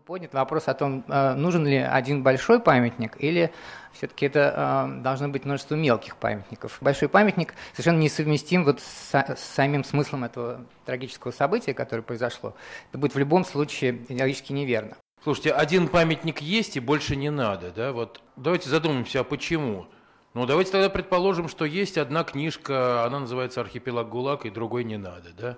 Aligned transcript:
Был 0.00 0.14
поднят 0.14 0.32
вопрос 0.32 0.66
о 0.66 0.74
том, 0.74 1.04
э, 1.08 1.34
нужен 1.34 1.66
ли 1.66 1.76
один 1.76 2.22
большой 2.22 2.58
памятник 2.58 3.16
или 3.18 3.52
все-таки 3.92 4.26
это 4.26 4.86
э, 4.88 5.02
должно 5.02 5.28
быть 5.28 5.44
множество 5.44 5.74
мелких 5.74 6.16
памятников. 6.16 6.78
Большой 6.80 7.08
памятник 7.08 7.54
совершенно 7.72 7.98
несовместим 7.98 8.64
вот 8.64 8.80
с, 8.80 9.36
самим 9.36 9.84
смыслом 9.84 10.24
этого 10.24 10.64
трагического 10.86 11.32
события, 11.32 11.74
которое 11.74 12.02
произошло. 12.02 12.54
Это 12.90 12.98
будет 12.98 13.14
в 13.14 13.18
любом 13.18 13.44
случае 13.44 14.04
идеологически 14.08 14.52
неверно. 14.52 14.96
Слушайте, 15.22 15.52
один 15.52 15.88
памятник 15.88 16.40
есть 16.40 16.76
и 16.76 16.80
больше 16.80 17.14
не 17.14 17.30
надо, 17.30 17.70
да? 17.70 17.92
Вот 17.92 18.22
давайте 18.36 18.70
задумаемся, 18.70 19.20
а 19.20 19.24
почему? 19.24 19.86
Ну, 20.32 20.46
давайте 20.46 20.70
тогда 20.70 20.88
предположим, 20.88 21.48
что 21.48 21.64
есть 21.64 21.98
одна 21.98 22.22
книжка, 22.22 23.04
она 23.04 23.18
называется 23.18 23.60
«Архипелаг 23.60 24.08
ГУЛАГ», 24.08 24.46
и 24.46 24.50
другой 24.50 24.84
не 24.84 24.96
надо, 24.96 25.30
да? 25.36 25.56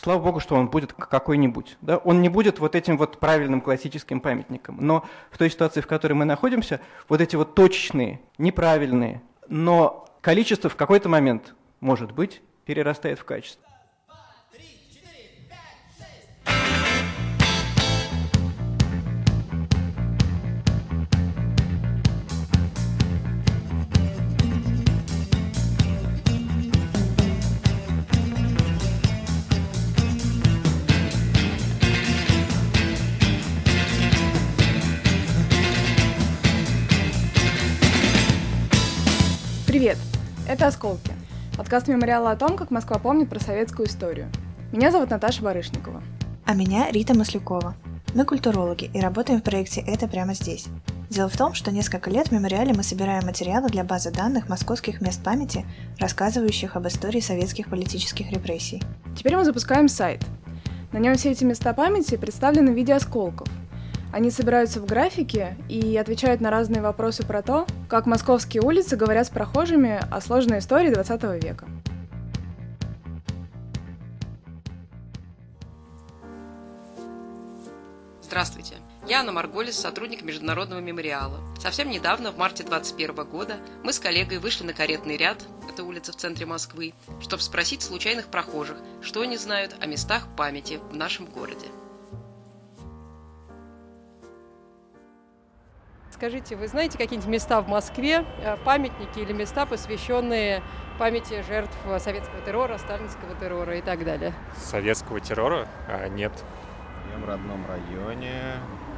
Слава 0.00 0.22
богу, 0.22 0.38
что 0.38 0.54
он 0.54 0.68
будет 0.68 0.92
какой-нибудь. 0.92 1.76
Да? 1.80 1.96
Он 1.96 2.22
не 2.22 2.28
будет 2.28 2.60
вот 2.60 2.76
этим 2.76 2.96
вот 2.96 3.18
правильным 3.18 3.60
классическим 3.60 4.20
памятником. 4.20 4.78
Но 4.80 5.04
в 5.32 5.38
той 5.38 5.50
ситуации, 5.50 5.80
в 5.80 5.88
которой 5.88 6.12
мы 6.12 6.26
находимся, 6.26 6.80
вот 7.08 7.20
эти 7.20 7.34
вот 7.34 7.56
точечные, 7.56 8.20
неправильные, 8.38 9.20
но 9.48 10.06
количество 10.20 10.70
в 10.70 10.76
какой-то 10.76 11.08
момент, 11.08 11.56
может 11.80 12.12
быть, 12.12 12.40
перерастает 12.66 13.18
в 13.18 13.24
качество. 13.24 13.66
Привет! 39.84 39.98
Это 40.48 40.66
«Осколки»– 40.68 41.12
подкаст 41.58 41.88
мемориала 41.88 42.30
о 42.30 42.36
том, 42.36 42.56
как 42.56 42.70
Москва 42.70 42.98
помнит 42.98 43.28
про 43.28 43.38
советскую 43.38 43.86
историю. 43.86 44.30
Меня 44.72 44.90
зовут 44.90 45.10
Наташа 45.10 45.42
Барышникова. 45.42 46.02
А 46.46 46.54
меня 46.54 46.90
Рита 46.90 47.12
Маслюкова. 47.12 47.74
Мы 48.14 48.24
культурологи 48.24 48.90
и 48.94 48.98
работаем 48.98 49.40
в 49.40 49.42
проекте 49.42 49.82
«Это 49.82 50.08
прямо 50.08 50.32
здесь». 50.32 50.68
Дело 51.10 51.28
в 51.28 51.36
том, 51.36 51.52
что 51.52 51.70
несколько 51.70 52.08
лет 52.08 52.28
в 52.28 52.32
мемориале 52.32 52.72
мы 52.72 52.82
собираем 52.82 53.26
материалы 53.26 53.68
для 53.68 53.84
базы 53.84 54.10
данных 54.10 54.48
московских 54.48 55.02
мест 55.02 55.22
памяти, 55.22 55.66
рассказывающих 55.98 56.76
об 56.76 56.88
истории 56.88 57.20
советских 57.20 57.68
политических 57.68 58.32
репрессий. 58.32 58.82
Теперь 59.14 59.36
мы 59.36 59.44
запускаем 59.44 59.88
сайт. 59.88 60.24
На 60.92 60.98
нем 60.98 61.14
все 61.16 61.32
эти 61.32 61.44
места 61.44 61.74
памяти 61.74 62.16
представлены 62.16 62.72
в 62.72 62.74
виде 62.74 62.94
осколков– 62.94 63.48
они 64.14 64.30
собираются 64.30 64.80
в 64.80 64.86
графике 64.86 65.56
и 65.68 65.96
отвечают 65.96 66.40
на 66.40 66.48
разные 66.48 66.80
вопросы 66.80 67.26
про 67.26 67.42
то, 67.42 67.66
как 67.88 68.06
московские 68.06 68.62
улицы 68.62 68.94
говорят 68.94 69.26
с 69.26 69.30
прохожими 69.30 70.00
о 70.08 70.20
сложной 70.20 70.60
истории 70.60 70.94
20 70.94 71.22
века. 71.42 71.66
Здравствуйте. 78.22 78.74
Я 79.08 79.20
Анна 79.20 79.32
Марголис, 79.32 79.76
сотрудник 79.76 80.22
Международного 80.22 80.78
мемориала. 80.78 81.40
Совсем 81.60 81.90
недавно, 81.90 82.30
в 82.30 82.38
марте 82.38 82.62
2021 82.62 83.24
года, 83.24 83.56
мы 83.82 83.92
с 83.92 83.98
коллегой 83.98 84.38
вышли 84.38 84.64
на 84.64 84.74
каретный 84.74 85.16
ряд, 85.16 85.44
это 85.68 85.82
улица 85.82 86.12
в 86.12 86.16
центре 86.16 86.46
Москвы, 86.46 86.94
чтобы 87.20 87.42
спросить 87.42 87.82
случайных 87.82 88.26
прохожих, 88.26 88.76
что 89.02 89.22
они 89.22 89.36
знают 89.36 89.74
о 89.80 89.86
местах 89.86 90.28
памяти 90.36 90.78
в 90.90 90.94
нашем 90.94 91.26
городе. 91.26 91.66
Скажите, 96.14 96.54
вы 96.54 96.68
знаете 96.68 96.96
какие-нибудь 96.96 97.28
места 97.28 97.60
в 97.60 97.66
Москве, 97.66 98.24
э, 98.40 98.56
памятники 98.64 99.18
или 99.18 99.32
места, 99.32 99.66
посвященные 99.66 100.62
памяти 100.96 101.42
жертв 101.42 101.76
советского 101.98 102.40
террора, 102.42 102.78
сталинского 102.78 103.34
террора 103.40 103.78
и 103.78 103.80
так 103.80 104.04
далее? 104.04 104.32
Советского 104.56 105.18
террора? 105.18 105.66
А, 105.88 106.06
нет. 106.08 106.32
Я 107.12 107.18
в 107.18 107.28
родном 107.28 107.66
районе 107.66 108.30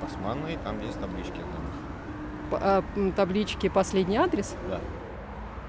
Османной, 0.06 0.58
там 0.62 0.78
есть 0.84 1.00
таблички. 1.00 1.40
П- 2.50 2.58
а, 2.60 2.84
таблички 3.16 3.70
«Последний 3.70 4.18
адрес»? 4.18 4.54
Да. 4.68 4.78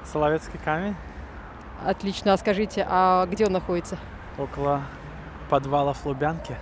Соловецкий 0.03 0.59
камень. 0.66 0.96
Отлично. 1.86 2.34
А 2.34 2.38
скажите, 2.38 2.86
а 2.90 3.25
где 3.25 3.46
он 3.46 3.53
находится? 3.53 3.97
Около 4.38 4.81
подвалов 5.50 6.06
Лубянки. 6.06 6.57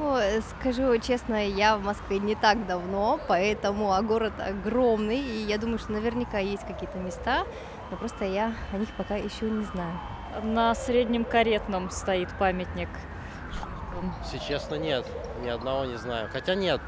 Ну, 0.00 0.16
скажу 0.58 0.96
честно, 0.98 1.46
я 1.46 1.76
в 1.76 1.82
Москве 1.82 2.20
не 2.20 2.34
так 2.34 2.66
давно, 2.66 3.20
поэтому 3.28 3.92
а 3.92 4.00
город 4.00 4.32
огромный, 4.38 5.18
и 5.18 5.44
я 5.44 5.58
думаю, 5.58 5.78
что 5.78 5.92
наверняка 5.92 6.38
есть 6.38 6.66
какие-то 6.66 6.96
места, 6.96 7.44
но 7.90 7.98
просто 7.98 8.24
я 8.24 8.54
о 8.72 8.78
них 8.78 8.88
пока 8.96 9.16
еще 9.16 9.50
не 9.50 9.62
знаю. 9.64 10.00
На 10.42 10.74
Среднем 10.74 11.26
Каретном 11.26 11.90
стоит 11.90 12.30
памятник. 12.38 12.88
Если 14.24 14.38
честно, 14.38 14.76
нет, 14.76 15.04
ни 15.44 15.50
одного 15.50 15.84
не 15.84 15.98
знаю. 15.98 16.30
Хотя 16.32 16.54
нет, 16.54 16.80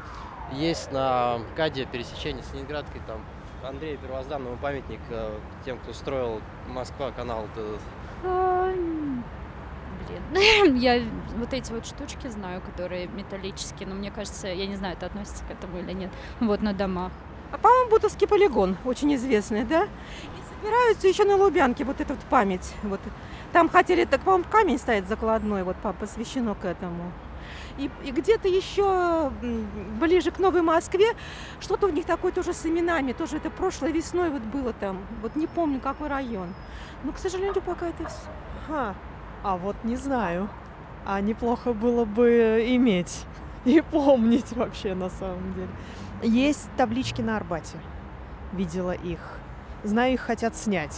есть 0.51 0.91
на 0.91 1.37
КАДе 1.55 1.85
пересечение 1.85 2.41
с 2.41 2.51
Ленинградкой, 2.51 2.99
там 3.05 3.23
Андрею 3.63 3.99
Первозданному 3.99 4.57
памятник 4.57 4.99
э, 5.11 5.37
тем, 5.63 5.77
кто 5.77 5.93
строил 5.93 6.41
Москва 6.67 7.11
канал. 7.11 7.45
А. 8.23 8.73
я 10.75 11.01
вот 11.37 11.53
эти 11.53 11.71
вот 11.71 11.85
штучки 11.85 12.27
знаю, 12.27 12.61
которые 12.61 13.07
металлические, 13.07 13.87
но 13.87 13.95
мне 13.95 14.11
кажется, 14.11 14.47
я 14.47 14.67
не 14.67 14.75
знаю, 14.75 14.95
это 14.95 15.05
относится 15.05 15.43
к 15.45 15.51
этому 15.51 15.79
или 15.79 15.91
нет. 15.93 16.11
Вот 16.39 16.61
на 16.61 16.73
домах. 16.73 17.11
А 17.51 17.57
по-моему, 17.57 17.91
Бутовский 17.91 18.27
полигон, 18.27 18.77
очень 18.83 19.13
известный, 19.15 19.63
да? 19.63 19.83
И 19.83 20.55
собираются 20.55 21.07
еще 21.07 21.23
на 21.23 21.35
Лубянке, 21.35 21.83
вот 21.83 22.01
эта 22.01 22.13
вот 22.13 22.23
память. 22.23 22.73
Вот. 22.81 22.99
Там 23.51 23.69
хотели, 23.69 24.05
так, 24.05 24.21
по-моему, 24.21 24.45
камень 24.49 24.79
стоит 24.79 25.07
закладной, 25.07 25.63
вот 25.63 25.75
посвящено 25.99 26.55
к 26.55 26.65
этому. 26.65 27.11
И, 27.77 27.89
и 28.03 28.11
где-то 28.11 28.47
еще 28.47 29.31
ближе 29.99 30.31
к 30.31 30.39
Новой 30.39 30.61
Москве 30.61 31.15
что-то 31.59 31.87
у 31.87 31.89
них 31.89 32.05
такое 32.05 32.31
тоже 32.31 32.53
с 32.53 32.65
именами, 32.65 33.13
тоже 33.13 33.37
это 33.37 33.49
прошлой 33.49 33.91
весной 33.91 34.29
вот 34.29 34.43
было 34.43 34.73
там, 34.73 34.99
вот 35.21 35.35
не 35.35 35.47
помню 35.47 35.79
какой 35.79 36.07
район. 36.07 36.53
Но, 37.03 37.11
к 37.11 37.17
сожалению, 37.17 37.61
пока 37.61 37.87
это 37.87 38.07
все. 38.07 38.29
Ха. 38.67 38.95
А 39.43 39.57
вот 39.57 39.75
не 39.83 39.97
знаю. 39.97 40.49
А 41.05 41.19
неплохо 41.19 41.73
было 41.73 42.05
бы 42.05 42.63
иметь 42.69 43.25
и 43.65 43.81
помнить 43.81 44.53
вообще 44.53 44.95
на 44.95 45.09
самом 45.09 45.53
деле. 45.53 45.69
Есть 46.23 46.69
таблички 46.77 47.21
на 47.21 47.35
Арбате. 47.35 47.77
Видела 48.53 48.93
их. 48.93 49.19
Знаю, 49.83 50.13
их 50.13 50.21
хотят 50.21 50.55
снять. 50.55 50.97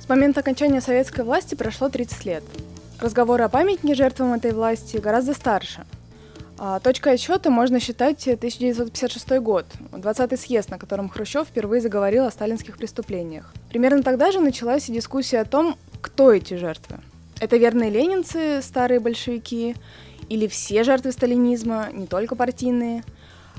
С 0.00 0.08
момента 0.08 0.40
окончания 0.40 0.80
советской 0.80 1.24
власти 1.24 1.54
прошло 1.54 1.88
30 1.88 2.24
лет. 2.24 2.44
Разговоры 3.00 3.44
о 3.44 3.48
памятнике 3.48 3.94
жертвам 3.94 4.32
этой 4.32 4.52
власти 4.52 4.96
гораздо 4.96 5.32
старше– 5.32 5.86
точкой 6.82 7.14
отсчета 7.14 7.50
можно 7.50 7.80
считать 7.80 8.26
1956 8.26 9.40
год, 9.40 9.66
20-й 9.92 10.36
съезд, 10.36 10.70
на 10.70 10.78
котором 10.78 11.08
Хрущев 11.08 11.48
впервые 11.48 11.80
заговорил 11.80 12.24
о 12.24 12.30
сталинских 12.30 12.76
преступлениях. 12.76 13.52
Примерно 13.68 14.02
тогда 14.02 14.32
же 14.32 14.40
началась 14.40 14.88
и 14.88 14.92
дискуссия 14.92 15.40
о 15.40 15.44
том, 15.44 15.76
кто 16.00 16.32
эти 16.32 16.54
жертвы. 16.54 16.98
Это 17.40 17.56
верные 17.56 17.90
ленинцы, 17.90 18.60
старые 18.62 19.00
большевики, 19.00 19.74
или 20.28 20.46
все 20.46 20.84
жертвы 20.84 21.12
сталинизма, 21.12 21.88
не 21.92 22.06
только 22.06 22.36
партийные. 22.36 23.02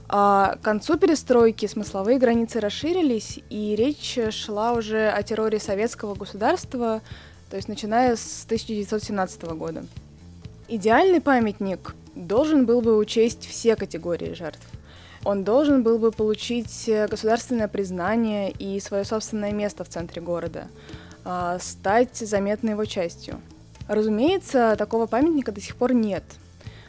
А 0.07 0.55
к 0.55 0.61
концу 0.61 0.97
перестройки 0.97 1.65
смысловые 1.65 2.19
границы 2.19 2.59
расширились, 2.59 3.39
и 3.49 3.75
речь 3.75 4.17
шла 4.31 4.73
уже 4.73 5.09
о 5.09 5.21
терроре 5.23 5.59
советского 5.59 6.15
государства, 6.15 7.01
то 7.49 7.55
есть 7.55 7.67
начиная 7.67 8.15
с 8.15 8.43
1917 8.45 9.43
года. 9.53 9.85
Идеальный 10.67 11.21
памятник 11.21 11.95
должен 12.15 12.65
был 12.65 12.81
бы 12.81 12.97
учесть 12.97 13.47
все 13.47 13.75
категории 13.75 14.33
жертв. 14.33 14.65
Он 15.25 15.43
должен 15.43 15.83
был 15.83 15.99
бы 15.99 16.11
получить 16.11 16.87
э, 16.87 17.07
государственное 17.07 17.67
признание 17.67 18.51
и 18.51 18.79
свое 18.79 19.05
собственное 19.05 19.53
место 19.53 19.83
в 19.83 19.89
центре 19.89 20.21
города, 20.21 20.67
а, 21.23 21.59
стать 21.59 22.17
заметной 22.17 22.71
его 22.71 22.83
частью. 22.83 23.39
Разумеется, 23.87 24.75
такого 24.77 25.07
памятника 25.07 25.51
до 25.51 25.61
сих 25.61 25.75
пор 25.77 25.93
нет. 25.93 26.23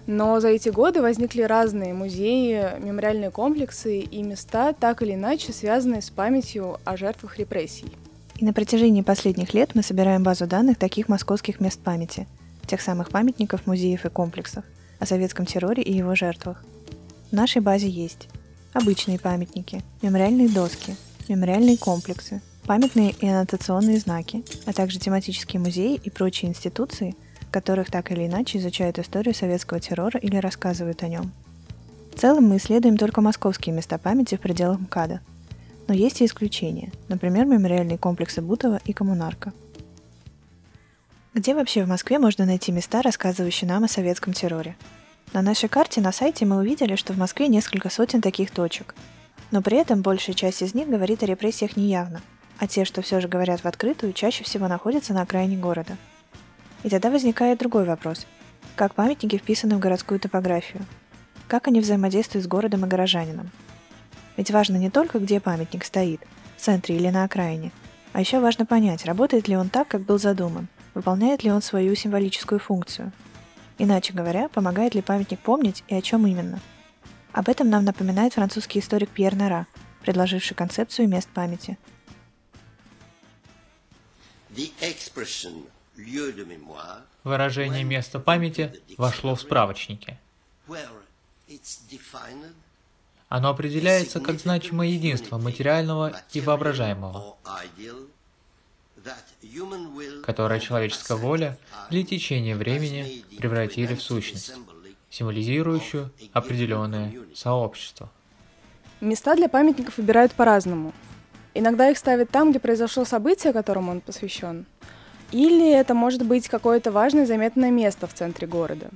Но 0.07 0.41
за 0.41 0.49
эти 0.49 0.69
годы 0.69 1.01
возникли 1.01 1.43
разные 1.43 1.95
музеи, 1.95 2.79
мемориальные 2.81 3.31
комплексы 3.31 4.01
и 4.01 4.23
места, 4.23 4.73
так 4.73 5.03
или 5.03 5.15
иначе 5.15 5.53
связанные 5.53 6.03
с 6.03 6.11
памятью 6.11 6.79
о 6.85 6.97
жертвах 6.97 7.39
репрессий. 7.39 7.91
И 8.37 8.45
на 8.45 8.53
протяжении 8.53 9.03
последних 9.03 9.55
лет 9.55 9.71
мы 9.75 9.83
собираем 9.83 10.25
базу 10.25 10.47
данных 10.47 10.77
таких 10.77 11.09
московских 11.09 11.61
мест 11.61 11.81
памяти, 11.81 12.27
тех 12.67 12.81
самых 12.83 13.11
памятников, 13.11 13.67
музеев 13.67 14.05
и 14.05 14.09
комплексов– 14.09 14.65
о 15.05 15.07
советском 15.07 15.47
терроре 15.47 15.83
и 15.83 15.95
его 15.95 16.15
жертвах. 16.15 16.65
В 17.31 17.33
нашей 17.35 17.61
базе 17.61 17.89
есть 17.89 18.29
обычные 18.73 19.19
памятники, 19.19 19.83
мемориальные 20.03 20.49
доски, 20.49 20.97
мемориальные 21.29 21.77
комплексы, 21.79 22.41
памятные 22.67 23.13
и 23.13 23.29
аннотационные 23.29 23.99
знаки, 23.99 24.45
а 24.67 24.73
также 24.73 24.99
тематические 24.99 25.61
музеи 25.61 26.01
и 26.03 26.11
прочие 26.11 26.51
институции, 26.51 27.15
которых 27.51 27.91
так 27.91 28.11
или 28.11 28.27
иначе 28.27 28.59
изучают 28.59 28.99
историю 28.99 29.35
советского 29.35 29.79
террора 29.79 30.19
или 30.19 30.37
рассказывают 30.37 31.03
о 31.03 31.09
нем. 31.09 31.31
В 32.15 32.19
целом 32.19 32.45
мы 32.45 32.57
исследуем 32.57 32.97
только 32.97 33.21
московские 33.21 33.75
места 33.75 33.99
памяти 33.99 34.37
в 34.37 34.41
пределах 34.41 34.81
МКАДа. 34.81 35.21
Но 35.87 35.93
есть 35.95 36.23
и 36.23 36.25
исключения, 36.25 36.91
например, 37.09 37.45
мемориальные 37.45 37.99
комплексы 37.99 38.41
Бутова 38.41 38.81
и 38.87 38.93
Коммунарка. 38.93 39.53
Где 41.35 41.53
вообще 41.53 41.83
в 41.83 41.89
Москве 41.89 42.21
можно 42.21 42.47
найти 42.47 42.71
места, 42.71 43.03
рассказывающие 43.03 43.69
нам 43.69 43.83
о 43.83 43.89
советском 43.89 44.33
терроре? 44.33 44.77
На 45.33 45.43
нашей 45.43 45.69
карте 45.69 46.01
на 46.01 46.13
сайте 46.13 46.47
мы 46.47 46.59
увидели, 46.59 46.95
что 46.95 47.13
в 47.13 47.19
Москве 47.19 47.49
несколько 47.49 47.91
сотен 47.91 48.21
таких 48.21 48.53
точек. 48.53 48.95
Но 49.51 49.61
при 49.61 49.77
этом 49.77 50.01
большая 50.01 50.37
часть 50.37 50.63
из 50.63 50.75
них 50.75 50.89
говорит 50.89 51.25
о 51.25 51.27
репрессиях 51.27 51.77
неявно, 51.77 52.23
а 52.61 52.69
те, 52.69 52.85
что 52.85 53.03
все 53.03 53.21
же 53.21 53.27
говорят 53.27 53.63
в 53.63 53.67
открытую, 53.67 54.13
чаще 54.13 54.45
всего 54.45 54.69
находятся 54.69 55.13
на 55.13 55.23
окраине 55.23 55.57
города. 55.57 55.97
И 56.85 56.89
тогда 56.89 57.11
возникает 57.11 57.59
другой 57.59 57.85
вопрос. 57.85 58.29
Как 58.77 58.95
памятники 58.95 59.37
вписаны 59.37 59.75
в 59.75 59.81
городскую 59.81 60.21
топографию? 60.21 60.87
Как 61.49 61.67
они 61.67 61.81
взаимодействуют 61.81 62.45
с 62.45 62.49
городом 62.49 62.85
и 62.85 62.89
горожанином? 62.89 63.51
Ведь 64.37 64.53
важно 64.53 64.77
не 64.77 64.89
только, 64.89 65.19
где 65.19 65.41
памятник 65.41 65.85
стоит, 65.85 66.21
в 66.57 66.61
центре 66.61 66.95
или 66.95 67.09
на 67.09 67.25
окраине, 67.25 67.73
а 68.13 68.21
еще 68.21 68.39
важно 68.39 68.67
понять, 68.67 69.05
работает 69.05 69.49
ли 69.49 69.57
он 69.57 69.69
так, 69.69 69.89
как 69.89 70.03
был 70.03 70.21
задуман, 70.21 70.69
выполняет 70.95 71.43
ли 71.43 71.51
он 71.51 71.61
свою 71.61 71.95
символическую 71.95 72.59
функцию– 72.59 73.13
Иначе 73.79 74.13
говоря, 74.13 74.49
помогает 74.49 74.95
ли 74.95 75.03
памятник 75.03 75.41
помнить 75.41 75.83
и 75.89 75.95
о 75.95 76.03
чем 76.03 76.27
именно? 76.27 76.61
Об 77.33 77.49
этом 77.49 77.69
нам 77.71 77.85
напоминает 77.85 78.35
французский 78.35 78.79
историк 78.79 79.11
Пьер 79.11 79.35
Нара, 79.35 79.67
предложивший 80.03 80.57
концепцию 80.57 81.09
мест 81.09 81.29
памяти. 81.29 81.77
Выражение 87.25 87.83
места 87.83 88.21
памяти 88.21 88.73
вошло 88.97 89.35
в 89.35 89.41
справочники. 89.41 90.17
Оно 93.29 93.49
определяется 93.49 94.21
как 94.21 94.39
значимое 94.39 94.89
единство 94.89 95.39
материального 95.39 96.21
и 96.33 96.41
воображаемого 96.41 97.37
которое 100.23 100.61
человеческая 100.61 101.17
воля 101.17 101.59
или 101.91 102.03
течение 102.03 102.57
времени 102.57 103.25
превратили 103.39 103.95
в 103.95 104.03
сущность, 104.03 104.55
символизирующую 105.11 106.11
определенное 106.33 107.13
сообщество. 107.35 108.11
Места 109.01 109.35
для 109.35 109.49
памятников 109.49 109.99
выбирают 109.99 110.33
по-разному. 110.33 110.93
Иногда 111.53 111.91
их 111.91 111.99
ставят 111.99 112.31
там, 112.31 112.51
где 112.51 112.59
произошло 112.59 113.05
событие, 113.05 113.53
которому 113.53 113.93
он 113.93 114.01
посвящен, 114.01 114.67
или 115.31 115.71
это 115.71 115.95
может 115.95 116.25
быть 116.25 116.49
какое-то 116.49 116.91
важное 116.91 117.27
заметное 117.27 117.71
место 117.71 118.07
в 118.07 118.15
центре 118.15 118.47
города. 118.47 118.89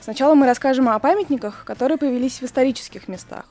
Сначала 0.00 0.34
мы 0.34 0.46
расскажем 0.46 0.88
о 0.88 0.98
памятниках, 0.98 1.64
которые 1.64 1.98
появились 1.98 2.40
в 2.40 2.44
исторических 2.44 3.08
местах. 3.08 3.46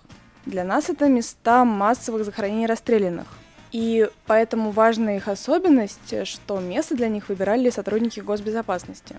Для 0.46 0.64
нас 0.64 0.90
это 0.90 1.10
места 1.10 1.66
массовых 1.66 2.24
захоронений 2.24 2.68
расстрелянных– 2.68 3.28
и 3.76 4.10
поэтому 4.26 4.72
важна 4.72 5.18
их 5.18 5.28
особенность, 5.28 6.26
что 6.26 6.62
место 6.62 6.96
для 6.96 7.10
них 7.10 7.28
выбирали 7.28 7.70
сотрудники 7.70 8.22
госбезопасности. 8.22 9.18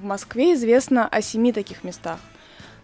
В 0.00 0.04
Москве 0.04 0.54
известно 0.54 1.08
о 1.08 1.20
семи 1.20 1.52
таких 1.52 1.82
местах, 1.82 2.20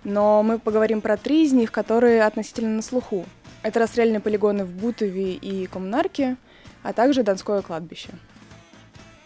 но 0.02 0.42
мы 0.42 0.58
поговорим 0.58 1.00
про 1.00 1.16
три 1.16 1.44
из 1.44 1.52
них, 1.52 1.70
которые 1.70 2.24
относительно 2.24 2.70
на 2.70 2.82
слуху. 2.82 3.26
Это 3.62 3.78
расстрельные 3.78 4.18
полигоны 4.18 4.64
в 4.64 4.72
Бутове 4.72 5.34
и 5.34 5.68
Коммунарке, 5.68 6.36
а 6.82 6.92
также 6.92 7.22
Донское 7.22 7.62
кладбище. 7.62 8.10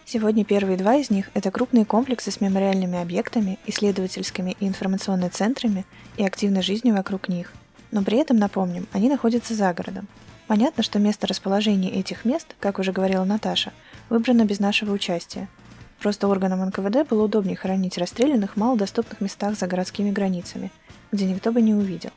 Сегодня 0.05 0.45
первые 0.45 0.77
два 0.77 0.97
из 0.97 1.09
них– 1.09 1.31
это 1.33 1.49
крупные 1.49 1.85
комплексы 1.85 2.29
с 2.29 2.39
мемориальными 2.39 3.01
объектами, 3.01 3.57
исследовательскими 3.65 4.55
и 4.59 4.67
информационными 4.67 5.29
центрами 5.29 5.85
и 6.17 6.23
активной 6.23 6.61
жизнью 6.61 6.93
вокруг 6.93 7.29
них. 7.29 7.51
Но 7.89 8.03
при 8.03 8.19
этом, 8.19 8.37
напомним, 8.37 8.87
они 8.91 9.09
находятся 9.09 9.55
за 9.55 9.73
городом, 9.73 10.07
Понятно, 10.47 10.83
что 10.83 10.99
место 10.99 11.25
расположения 11.25 11.91
этих 11.91 12.25
мест, 12.25 12.55
как 12.59 12.79
уже 12.79 12.91
говорила 12.91 13.23
Наташа, 13.23 13.71
выбрано 14.09 14.43
без 14.45 14.59
нашего 14.59 14.91
участия. 14.91 15.47
Просто 15.99 16.27
органам 16.27 16.65
НКВД 16.67 17.07
было 17.09 17.23
удобнее 17.23 17.55
хоронить 17.55 17.97
расстрелянных 17.97 18.53
в 18.53 18.57
малодоступных 18.57 19.21
местах 19.21 19.57
за 19.57 19.67
городскими 19.67 20.11
границами, 20.11 20.69
где 21.13 21.25
никто 21.25 21.53
бы 21.53 21.61
не 21.61 21.73
увидел. 21.73 22.11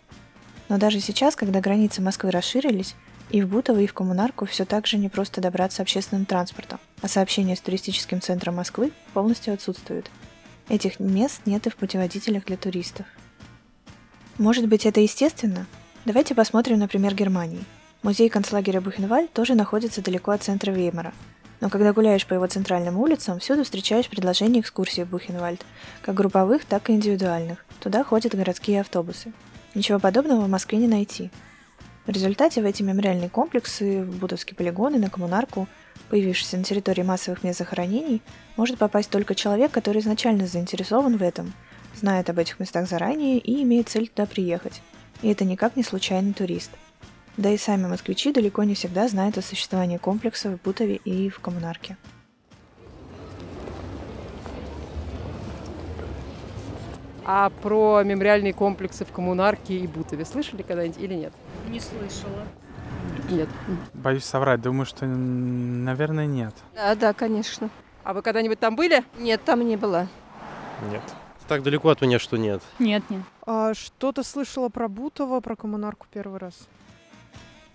Но 0.68 0.76
даже 0.76 0.98
сейчас, 0.98 1.36
когда 1.36 1.60
границы 1.60 2.02
Москвы 2.02 2.32
расширились, 2.32 2.96
и 3.30 3.42
в 3.42 3.48
Бутово, 3.48 3.80
и 3.80 3.86
в 3.86 3.94
Коммунарку 3.94 4.44
все 4.44 4.64
так 4.64 4.88
же 4.88 4.98
не 4.98 5.08
просто 5.08 5.40
добраться 5.40 5.82
общественным 5.82 6.26
транспортом, 6.26 6.80
а 7.02 7.08
сообщение 7.08 7.54
с 7.54 7.60
туристическим 7.60 8.20
центром 8.20 8.56
Москвы 8.56 8.92
полностью 9.14 9.54
отсутствует. 9.54 10.10
Этих 10.68 10.98
мест 10.98 11.42
нет 11.44 11.66
и 11.68 11.70
в 11.70 11.76
путеводителях 11.76 12.44
для 12.44 12.56
туристов. 12.56 13.06
Может 14.38 14.66
быть, 14.66 14.84
это 14.84 15.00
естественно? 15.00 15.66
Давайте 16.04 16.34
посмотрим, 16.34 16.80
например, 16.80 17.14
Германии– 17.14 17.64
Музей 18.06 18.28
концлагеря 18.28 18.80
Бухенвальд 18.80 19.32
тоже 19.32 19.56
находится 19.56 20.00
далеко 20.00 20.30
от 20.30 20.40
центра 20.40 20.70
Веймара. 20.70 21.12
Но 21.60 21.68
когда 21.68 21.92
гуляешь 21.92 22.24
по 22.24 22.34
его 22.34 22.46
центральным 22.46 22.98
улицам, 22.98 23.40
всюду 23.40 23.64
встречаешь 23.64 24.08
предложения 24.08 24.60
экскурсии 24.60 25.02
в 25.02 25.08
Бухенвальд, 25.08 25.60
как 26.02 26.14
групповых, 26.14 26.64
так 26.66 26.88
и 26.88 26.92
индивидуальных. 26.92 27.64
Туда 27.80 28.04
ходят 28.04 28.36
городские 28.36 28.82
автобусы. 28.82 29.32
Ничего 29.74 29.98
подобного 29.98 30.42
в 30.42 30.48
Москве 30.48 30.78
не 30.78 30.86
найти. 30.86 31.32
В 32.06 32.10
результате 32.10 32.62
в 32.62 32.64
эти 32.64 32.84
мемориальные 32.84 33.28
комплексы, 33.28 34.04
в 34.04 34.18
Бутовский 34.20 34.54
полигон 34.54 34.94
и 34.94 34.98
на 35.00 35.10
Коммунарку, 35.10 35.66
появившиеся 36.08 36.58
на 36.58 36.62
территории 36.62 37.02
массовых 37.02 37.42
мест 37.42 37.58
захоронений, 37.58 38.22
может 38.56 38.78
попасть 38.78 39.10
только 39.10 39.34
человек, 39.34 39.72
который 39.72 40.00
изначально 40.00 40.46
заинтересован 40.46 41.16
в 41.16 41.22
этом, 41.24 41.52
знает 41.96 42.30
об 42.30 42.38
этих 42.38 42.60
местах 42.60 42.88
заранее 42.88 43.38
и 43.38 43.64
имеет 43.64 43.88
цель 43.88 44.06
туда 44.06 44.26
приехать. 44.26 44.80
И 45.22 45.28
это 45.28 45.44
никак 45.44 45.74
не 45.74 45.82
случайный 45.82 46.34
турист– 46.34 46.70
да 47.36 47.50
и 47.50 47.58
сами 47.58 47.86
москвичи 47.86 48.32
далеко 48.32 48.64
не 48.64 48.74
всегда 48.74 49.08
знают 49.08 49.36
о 49.38 49.42
существовании 49.42 49.98
комплекса 49.98 50.50
в 50.50 50.62
Бутове 50.62 50.96
и 50.96 51.28
в 51.28 51.40
Коммунарке. 51.40 51.96
А 57.24 57.50
про 57.62 58.02
мемориальные 58.04 58.52
комплексы 58.52 59.04
в 59.04 59.10
Коммунарке 59.10 59.76
и 59.76 59.86
Бутове 59.86 60.24
слышали 60.24 60.62
когда-нибудь 60.62 61.00
или 61.00 61.14
нет? 61.14 61.32
Не 61.68 61.80
слышала. 61.80 62.46
Нет. 63.28 63.48
Боюсь 63.94 64.24
соврать, 64.24 64.62
думаю, 64.62 64.86
что, 64.86 65.06
наверное, 65.06 66.26
нет. 66.26 66.54
Да, 66.74 66.94
да, 66.94 67.12
конечно. 67.12 67.68
А 68.04 68.14
вы 68.14 68.22
когда-нибудь 68.22 68.60
там 68.60 68.76
были? 68.76 69.04
Нет, 69.18 69.42
там 69.44 69.66
не 69.66 69.76
было. 69.76 70.06
Нет. 70.90 71.02
Так 71.48 71.64
далеко 71.64 71.88
от 71.90 72.00
меня, 72.00 72.20
что 72.20 72.36
нет. 72.36 72.62
Нет, 72.78 73.02
нет. 73.10 73.22
А, 73.44 73.74
что-то 73.74 74.22
слышала 74.22 74.68
про 74.68 74.88
Бутово, 74.88 75.40
про 75.40 75.56
коммунарку 75.56 76.06
первый 76.12 76.38
раз. 76.38 76.68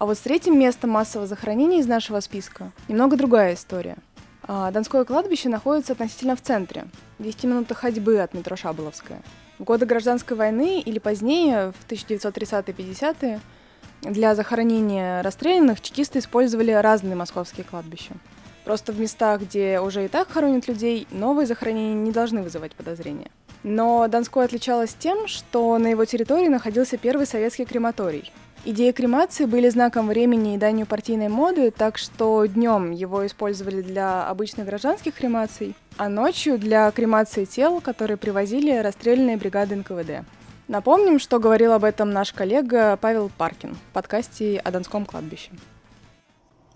А 0.01 0.07
вот 0.07 0.17
с 0.17 0.21
третьим 0.21 0.57
местом 0.57 0.89
массового 0.89 1.27
захоронения 1.27 1.77
из 1.77 1.85
нашего 1.85 2.21
списка 2.21 2.71
немного 2.87 3.15
другая 3.15 3.53
история. 3.53 3.97
А, 4.41 4.71
Донское 4.71 5.03
кладбище 5.03 5.47
находится 5.47 5.93
относительно 5.93 6.35
в 6.35 6.41
центре, 6.41 6.87
в 7.19 7.23
10 7.23 7.43
минутах 7.43 7.77
ходьбы 7.77 8.19
от 8.19 8.33
метро 8.33 8.55
Шаболовская. 8.55 9.21
В 9.59 9.63
годы 9.63 9.85
гражданской 9.85 10.35
войны 10.35 10.81
или 10.81 10.97
позднее, 10.97 11.71
в 11.73 11.91
1930-50-е, 11.91 13.41
для 14.01 14.33
захоронения 14.33 15.21
расстрелянных 15.21 15.81
чекисты 15.81 16.17
использовали 16.17 16.71
разные 16.71 17.15
московские 17.15 17.63
кладбища. 17.63 18.15
Просто 18.65 18.93
в 18.93 18.99
местах, 18.99 19.41
где 19.41 19.79
уже 19.79 20.05
и 20.05 20.07
так 20.07 20.31
хоронят 20.31 20.67
людей, 20.67 21.05
новые 21.11 21.45
захоронения 21.45 21.93
не 21.93 22.11
должны 22.11 22.41
вызывать 22.41 22.73
подозрения. 22.73 23.29
Но 23.61 24.07
Донское 24.07 24.45
отличалось 24.45 24.95
тем, 24.97 25.27
что 25.27 25.77
на 25.77 25.89
его 25.89 26.05
территории 26.05 26.47
находился 26.47 26.97
первый 26.97 27.27
советский 27.27 27.65
крематорий, 27.65 28.31
Идеи 28.63 28.91
кремации 28.91 29.45
были 29.45 29.69
знаком 29.69 30.07
времени 30.07 30.53
и 30.53 30.57
данью 30.57 30.85
партийной 30.85 31.29
моды, 31.29 31.71
так 31.71 31.97
что 31.97 32.45
днем 32.45 32.91
его 32.91 33.25
использовали 33.25 33.81
для 33.81 34.27
обычных 34.29 34.67
гражданских 34.67 35.15
кремаций, 35.15 35.73
а 35.97 36.09
ночью 36.09 36.59
для 36.59 36.91
кремации 36.91 37.45
тел, 37.45 37.81
которые 37.81 38.17
привозили 38.17 38.77
расстрельные 38.77 39.37
бригады 39.37 39.77
НКВД. 39.77 40.27
Напомним, 40.67 41.17
что 41.17 41.39
говорил 41.39 41.73
об 41.73 41.83
этом 41.83 42.11
наш 42.11 42.33
коллега 42.33 42.97
Павел 43.01 43.31
Паркин 43.35 43.73
в 43.73 43.93
подкасте 43.93 44.59
о 44.59 44.69
Донском 44.69 45.05
кладбище. 45.07 45.49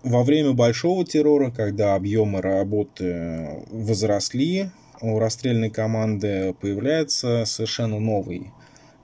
Во 0.02 0.24
время 0.24 0.54
большого 0.54 1.04
террора, 1.04 1.52
когда 1.52 1.94
объемы 1.94 2.42
работы 2.42 3.64
возросли, 3.70 4.70
у 5.00 5.20
расстрельной 5.20 5.70
команды 5.70 6.52
появляется 6.60 7.44
совершенно 7.44 8.00
новый 8.00 8.50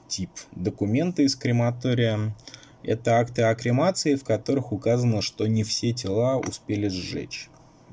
тип 0.09 0.31
документа 0.51 1.23
из 1.23 1.37
крематория– 1.37 2.35
это 2.85 3.19
акты 3.19 3.43
о 3.43 3.55
кремации, 3.55 4.15
в 4.15 4.25
которых 4.25 4.73
указано, 4.73 5.23
что 5.23 5.47
не 5.47 5.65
все 5.65 5.93
тела 5.93 6.39
успели 6.39 6.89
сжечь. 6.89 7.49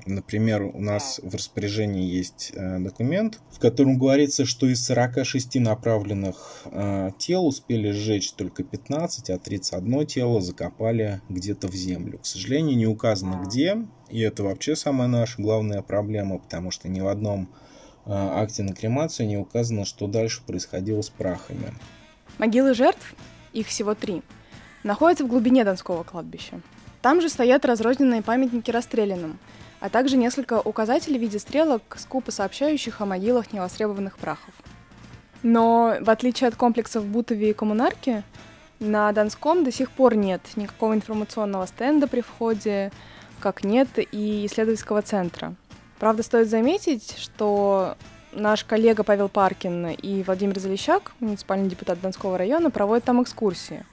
Например, 0.06 0.62
у 0.62 0.80
нас 0.80 1.20
в 1.22 1.34
распоряжении 1.34 2.04
есть 2.04 2.52
э, 2.54 2.78
документ, 2.78 3.38
в 3.50 3.58
котором 3.58 3.98
говорится, 3.98 4.46
что 4.46 4.66
из 4.66 4.84
46 4.84 5.56
направленных 5.56 6.62
э, 6.64 7.10
тел 7.18 7.46
успели 7.46 7.90
сжечь 7.90 8.32
только 8.32 8.64
15, 8.64 9.30
а 9.30 9.38
31 9.38 10.06
тело 10.06 10.40
закопали 10.40 11.20
где-то 11.28 11.68
в 11.68 11.74
землю. 11.74 12.18
К 12.18 12.26
сожалению, 12.26 12.76
не 12.76 12.86
указано 12.86 13.42
где, 13.44 13.76
и 14.08 14.20
это 14.20 14.42
вообще 14.42 14.74
самая 14.74 15.08
наша 15.08 15.40
главная 15.40 15.82
проблема, 15.82 16.38
потому 16.38 16.70
что 16.70 16.88
ни 16.88 17.00
в 17.00 17.08
одном 17.08 17.48
акте 18.06 18.62
на 18.62 18.72
кремацию 18.72 19.26
не 19.26 19.36
указано, 19.36 19.84
что 19.84 20.06
дальше 20.06 20.42
происходило 20.46 21.02
с 21.02 21.10
прахами. 21.10 21.74
Могилы 22.38 22.74
жертв, 22.74 23.14
их 23.52 23.66
всего 23.66 23.94
три, 23.94 24.22
находятся 24.82 25.24
в 25.24 25.28
глубине 25.28 25.64
Донского 25.64 26.02
кладбища. 26.02 26.60
Там 27.02 27.20
же 27.20 27.28
стоят 27.28 27.64
разрозненные 27.64 28.22
памятники 28.22 28.70
расстрелянным, 28.70 29.38
а 29.80 29.88
также 29.88 30.16
несколько 30.16 30.60
указателей 30.60 31.18
в 31.18 31.22
виде 31.22 31.38
стрелок, 31.38 31.82
скупо 31.96 32.30
сообщающих 32.30 33.00
о 33.00 33.06
могилах 33.06 33.52
невостребованных 33.52 34.18
прахов. 34.18 34.54
Но, 35.42 35.96
в 36.00 36.10
отличие 36.10 36.48
от 36.48 36.56
комплексов 36.56 37.06
Бутови 37.06 37.50
и 37.50 37.54
Коммунарки, 37.54 38.22
на 38.78 39.10
Донском 39.12 39.64
до 39.64 39.72
сих 39.72 39.90
пор 39.90 40.14
нет 40.14 40.42
никакого 40.56 40.94
информационного 40.94 41.66
стенда 41.66 42.06
при 42.06 42.20
входе, 42.20 42.92
как 43.40 43.64
нет 43.64 43.88
и 43.96 44.46
исследовательского 44.46 45.02
центра. 45.02 45.54
Правда, 45.98 46.22
стоит 46.22 46.48
заметить, 46.48 47.16
что 47.18 47.96
наш 48.32 48.64
коллега 48.64 49.02
Павел 49.02 49.28
Паркин 49.28 49.88
и 49.88 50.22
Владимир 50.22 50.58
Залещак, 50.58 51.12
муниципальный 51.20 51.68
депутат 51.68 52.00
Донского 52.00 52.38
района, 52.38 52.70
проводят 52.70 53.04
там 53.04 53.22
экскурсии, 53.22 53.84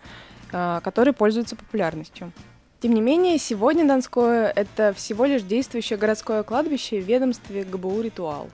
а, 0.52 0.80
которые 0.82 1.14
пользуются 1.14 1.56
популярностью. 1.56 2.32
Тем 2.80 2.94
не 2.94 3.02
менее, 3.02 3.40
сегодня 3.40 3.88
Донское– 3.88 4.52
это 4.56 4.94
всего 4.94 5.26
лишь 5.26 5.42
действующее 5.42 5.98
городское 5.98 6.44
кладбище 6.44 7.02
в 7.02 7.06
ведомстве 7.06 7.64
ГБУ 7.64 8.02
«Ритуал», 8.02 8.50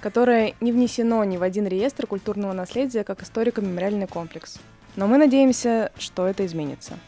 которое 0.00 0.54
не 0.60 0.72
внесено 0.72 1.22
ни 1.22 1.36
в 1.36 1.42
один 1.42 1.66
реестр 1.66 2.06
культурного 2.06 2.52
наследия 2.52 3.04
как 3.04 3.22
историко-мемориальный 3.22 4.08
комплекс. 4.08 4.58
Но 4.96 5.06
мы 5.06 5.16
надеемся, 5.16 5.92
что 5.96 6.26
это 6.26 6.44
изменится. 6.44 6.98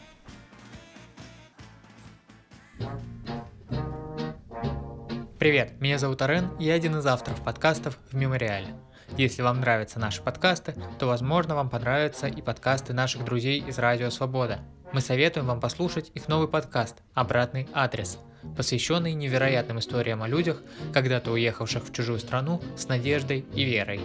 Привет, 5.39 5.79
меня 5.79 5.97
зовут 5.97 6.21
Арен, 6.21 6.51
я 6.59 6.73
один 6.73 6.97
из 6.97 7.05
авторов 7.05 7.41
подкастов 7.43 7.97
в 8.11 8.15
Мемориале. 8.15 8.75
Если 9.17 9.41
вам 9.41 9.59
нравятся 9.59 9.99
наши 9.99 10.21
подкасты, 10.21 10.75
то, 10.97 11.07
возможно, 11.07 11.55
вам 11.55 11.69
понравятся 11.69 12.27
и 12.27 12.41
подкасты 12.41 12.93
наших 12.93 13.25
друзей 13.25 13.59
из 13.59 13.77
Радио 13.77 14.09
Свобода. 14.09 14.59
Мы 14.93 15.01
советуем 15.01 15.47
вам 15.47 15.59
послушать 15.59 16.11
их 16.13 16.27
новый 16.27 16.47
подкаст 16.47 16.97
«Обратный 17.13 17.67
адрес», 17.73 18.17
посвященный 18.55 19.13
невероятным 19.13 19.79
историям 19.79 20.23
о 20.23 20.27
людях, 20.27 20.61
когда-то 20.93 21.31
уехавших 21.31 21.83
в 21.83 21.91
чужую 21.91 22.19
страну 22.19 22.61
с 22.77 22.87
надеждой 22.87 23.45
и 23.53 23.63
верой. 23.63 24.01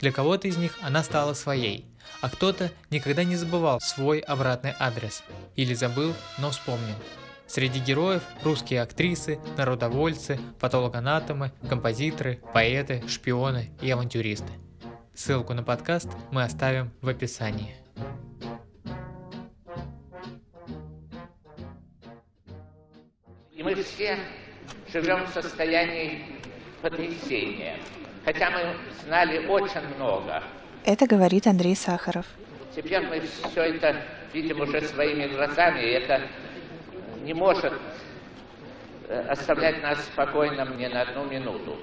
Для 0.00 0.12
кого-то 0.12 0.46
из 0.46 0.56
них 0.56 0.78
она 0.82 1.02
стала 1.02 1.34
своей, 1.34 1.86
а 2.20 2.28
кто-то 2.28 2.70
никогда 2.90 3.24
не 3.24 3.36
забывал 3.36 3.80
свой 3.80 4.20
обратный 4.20 4.74
адрес 4.78 5.22
или 5.56 5.74
забыл, 5.74 6.14
но 6.38 6.50
вспомнил– 6.50 6.96
Среди 7.54 7.78
героев 7.78 8.24
русские 8.42 8.82
актрисы, 8.82 9.38
народовольцы, 9.56 10.40
патологоанатомы, 10.58 11.52
композиторы, 11.68 12.40
поэты, 12.52 13.06
шпионы 13.06 13.70
и 13.80 13.88
авантюристы. 13.92 14.50
Ссылку 15.14 15.54
на 15.54 15.62
подкаст 15.62 16.08
мы 16.32 16.42
оставим 16.42 16.90
в 17.00 17.08
описании. 17.08 17.76
И 23.52 23.62
мы 23.62 23.76
все 23.84 24.18
живем 24.92 25.24
в 25.24 25.28
состоянии 25.28 26.24
потрясения, 26.82 27.76
хотя 28.24 28.50
мы 28.50 28.76
знали 29.04 29.46
очень 29.46 29.94
много. 29.94 30.42
Это 30.84 31.06
говорит 31.06 31.46
Андрей 31.46 31.76
Сахаров. 31.76 32.26
Теперь 32.74 33.06
мы 33.06 33.20
все 33.20 33.62
это 33.62 34.02
видим 34.32 34.60
уже 34.60 34.80
своими 34.80 35.28
глазами, 35.28 35.82
и 35.82 35.90
это 35.90 36.20
не 37.24 37.34
может 37.34 37.72
э, 39.08 39.20
оставлять 39.28 39.82
нас 39.82 40.04
спокойным 40.04 40.76
ни 40.76 40.86
на 40.86 41.02
одну 41.02 41.24
минуту. 41.24 41.78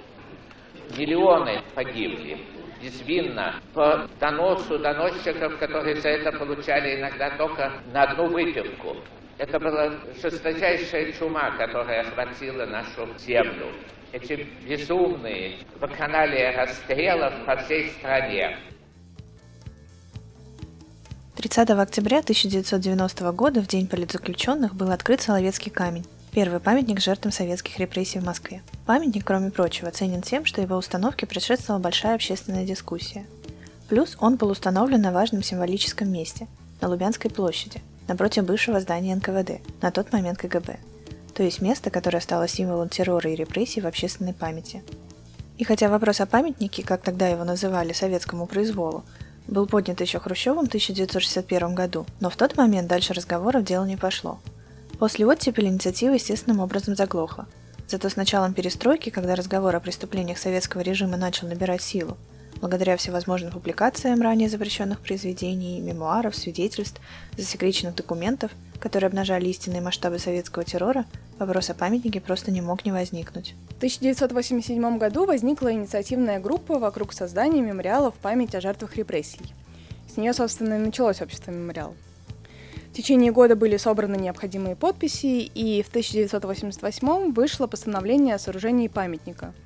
Миллионы 0.98 1.62
погибли 1.74 2.38
безвинно 2.82 3.56
по 3.74 4.08
доносу 4.20 4.80
доносчиков, 4.80 5.58
которые 5.58 5.96
за 5.96 6.10
это 6.10 6.32
получали 6.32 7.00
иногда 7.00 7.30
только 7.38 7.72
на 7.94 8.04
одну 8.04 8.28
выпивку. 8.28 8.98
Это 9.38 9.60
была 9.60 9.92
жесточайшая 10.22 11.12
чума, 11.14 11.52
которая 11.58 12.02
охватила 12.02 12.66
нашу 12.66 13.08
землю. 13.18 13.68
Эти 14.12 14.48
безумные 14.68 15.60
вакханалии 15.80 16.56
расстрелов 16.56 17.34
по 17.46 17.56
всей 17.58 17.90
стране. 17.92 18.58
30 21.42 21.72
октября 21.72 22.20
1990 22.20 23.32
года, 23.32 23.62
в 23.62 23.68
День 23.68 23.88
политзаключенных, 23.88 24.76
был 24.76 24.92
открыт 24.92 25.22
Соловецкий 25.22 25.72
камень, 25.72 26.06
первый 26.32 26.60
памятник 26.60 27.00
жертвам 27.00 27.32
советских 27.32 27.80
репрессий 27.80 28.20
в 28.20 28.24
Москве. 28.24 28.62
Памятник, 28.86 29.26
кроме 29.26 29.50
прочего, 29.50 29.90
ценен 29.90 30.22
тем, 30.22 30.46
что 30.46 30.62
его 30.62 30.76
установке 30.76 31.26
предшествовала 31.26 31.82
большая 31.82 32.14
общественная 32.14 32.64
дискуссия. 32.64 33.26
Плюс 33.90 34.18
он 34.20 34.36
был 34.36 34.50
установлен 34.50 35.02
на 35.02 35.12
важном 35.12 35.42
символическом 35.42 36.12
месте– 36.12 36.48
на 36.80 36.90
Лубянской 36.90 37.32
площади, 37.32 37.82
напротив 38.08 38.46
бывшего 38.46 38.80
здания 38.80 39.16
НКВД, 39.16 39.62
на 39.82 39.90
тот 39.90 40.14
момент 40.14 40.38
КГБ. 40.38 40.78
То 41.34 41.42
есть 41.42 41.60
место, 41.60 41.90
которое 41.90 42.20
стало 42.20 42.48
символом 42.48 42.88
террора 42.88 43.32
и 43.32 43.36
репрессий 43.36 43.82
в 43.82 43.88
общественной 43.88 44.34
памяти. 44.34 44.84
И 45.58 45.64
хотя 45.64 45.90
вопрос 45.90 46.22
о 46.22 46.28
памятнике, 46.28 46.84
как 46.84 47.02
тогда 47.02 47.28
его 47.28 47.44
называли, 47.44 47.94
советскому 47.94 48.46
произволу, 48.46 49.04
был 49.48 49.68
поднят 49.68 50.00
еще 50.02 50.20
Хрущевым 50.20 50.66
в 50.66 50.68
1961 50.68 51.76
году, 51.76 52.06
но 52.20 52.30
в 52.30 52.36
тот 52.36 52.58
момент 52.58 52.88
дальше 52.88 53.14
разговоров 53.14 53.64
дело 53.64 53.86
не 53.86 53.98
пошло. 53.98 54.40
После 55.00 55.26
оттепели 55.26 55.68
инициатива 55.68 56.14
естественным 56.14 56.60
образом 56.60 56.96
заглохла. 56.96 57.48
Зато 57.88 58.08
с 58.08 58.16
началом 58.16 58.54
перестройки, 58.54 59.10
когда 59.10 59.36
разговор 59.36 59.76
о 59.76 59.80
преступлениях 59.80 60.38
советского 60.38 60.82
режима 60.82 61.18
начал 61.18 61.48
набирать 61.48 61.82
силу, 61.82 62.18
благодаря 62.62 62.96
всевозможным 62.96 63.52
публикациям 63.52 64.22
ранее 64.22 64.48
запрещенных 64.48 65.00
произведений, 65.00 65.82
мемуаров, 65.82 66.36
свидетельств, 66.36 67.02
засекреченных 67.36 67.96
документов, 67.96 68.52
которые 68.80 69.08
обнажали 69.08 69.50
истинные 69.50 69.82
масштабы 69.82 70.20
советского 70.20 70.64
террора, 70.64 71.06
вопрос 71.42 71.70
о 71.70 71.74
памятнике 71.74 72.22
просто 72.22 72.52
не 72.52 72.62
мог 72.62 72.86
не 72.86 72.92
возникнуть. 72.92 73.56
В 73.70 73.78
1987 73.78 74.98
году 74.98 75.26
возникла 75.26 75.74
инициативная 75.74 76.40
группа 76.40 76.80
вокруг 76.80 77.14
создания 77.14 77.62
мемориала 77.62 78.12
в 78.12 78.16
память 78.16 78.56
о 78.56 78.62
жертвах 78.62 78.96
репрессий. 78.96 79.54
С 80.14 80.18
нее, 80.18 80.34
собственно, 80.34 80.76
и 80.76 80.78
началось 80.78 81.22
общество 81.22 81.52
«Мемориал». 81.52 81.94
В 82.92 82.94
течение 82.94 83.32
года 83.32 83.56
были 83.56 83.78
собраны 83.78 84.16
необходимые 84.16 84.76
подписи, 84.76 85.44
и 85.44 85.82
в 85.82 85.90
1988 85.90 87.34
вышло 87.34 87.68
постановление 87.68 88.36
о 88.36 88.40
сооружении 88.40 88.88
памятника– 88.88 89.54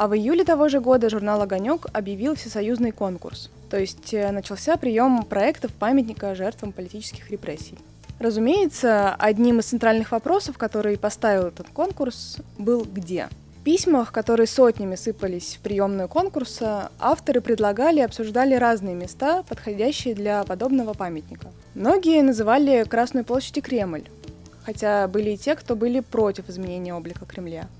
а 0.00 0.08
в 0.08 0.14
июле 0.14 0.44
того 0.44 0.70
же 0.70 0.80
года 0.80 1.10
журнал 1.10 1.42
«Огонек» 1.42 1.84
объявил 1.92 2.34
всесоюзный 2.34 2.90
конкурс, 2.90 3.50
то 3.68 3.78
есть 3.78 4.14
э, 4.14 4.30
начался 4.30 4.78
прием 4.78 5.24
проектов 5.24 5.72
памятника 5.74 6.34
жертвам 6.34 6.72
политических 6.72 7.30
репрессий. 7.30 7.76
Разумеется, 8.20 9.14
одним 9.14 9.58
из 9.58 9.64
центральных 9.64 10.12
вопросов, 10.12 10.56
который 10.56 10.96
поставил 10.96 11.46
этот 11.46 11.68
конкурс, 11.70 12.36
был 12.58 12.84
«Где?». 12.84 13.28
В 13.58 13.64
письмах, 13.64 14.12
которые 14.12 14.46
сотнями 14.46 14.94
сыпались 14.94 15.56
в 15.56 15.60
приемную 15.60 16.08
конкурса, 16.08 16.92
авторы 17.00 17.40
предлагали 17.40 17.98
и 17.98 18.04
обсуждали 18.04 18.54
разные 18.54 18.94
места, 18.94 19.42
подходящие 19.42 20.14
для 20.14 20.44
подобного 20.44 20.94
памятника. 20.94 21.48
Многие 21.74 22.22
называли 22.22 22.84
Красную 22.84 23.24
площадь 23.24 23.58
и 23.58 23.60
Кремль, 23.60 24.04
хотя 24.64 25.08
были 25.08 25.30
и 25.30 25.36
те, 25.36 25.56
кто 25.56 25.74
были 25.74 26.00
против 26.00 26.48
изменения 26.48 26.94
облика 26.94 27.24
Кремля– 27.26 27.68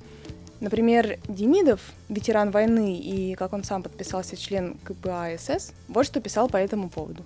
Например, 0.60 1.18
Демидов, 1.26 1.80
ветеран 2.10 2.50
войны 2.50 2.98
и, 2.98 3.34
как 3.34 3.54
он 3.54 3.64
сам 3.64 3.82
подписался, 3.82 4.36
член 4.36 4.76
КПА 4.84 5.30
СС, 5.38 5.72
вот 5.88 6.04
что 6.04 6.20
писал 6.20 6.48
по 6.48 6.58
этому 6.58 6.90
поводу. 6.90 7.24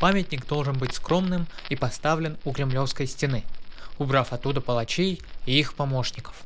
Памятник 0.00 0.46
должен 0.46 0.78
быть 0.78 0.94
скромным 0.94 1.46
и 1.68 1.76
поставлен 1.76 2.38
у 2.44 2.52
Кремлевской 2.52 3.06
стены, 3.06 3.44
убрав 3.98 4.32
оттуда 4.32 4.60
палачей 4.60 5.20
и 5.46 5.58
их 5.58 5.74
помощников. 5.74 6.36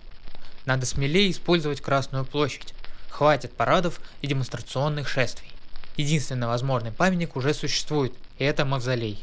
Надо 0.64 0.86
смелее 0.86 1.30
использовать 1.30 1.80
Красную 1.80 2.24
площадь. 2.24 2.74
Хватит 3.10 3.52
парадов 3.52 4.00
и 4.22 4.26
демонстрационных 4.26 5.08
шествий. 5.08 5.50
Единственный 5.96 6.46
возможный 6.46 6.92
памятник 6.92 7.36
уже 7.36 7.52
существует, 7.52 8.14
и 8.38 8.44
это 8.44 8.64
мавзолей. 8.64 9.22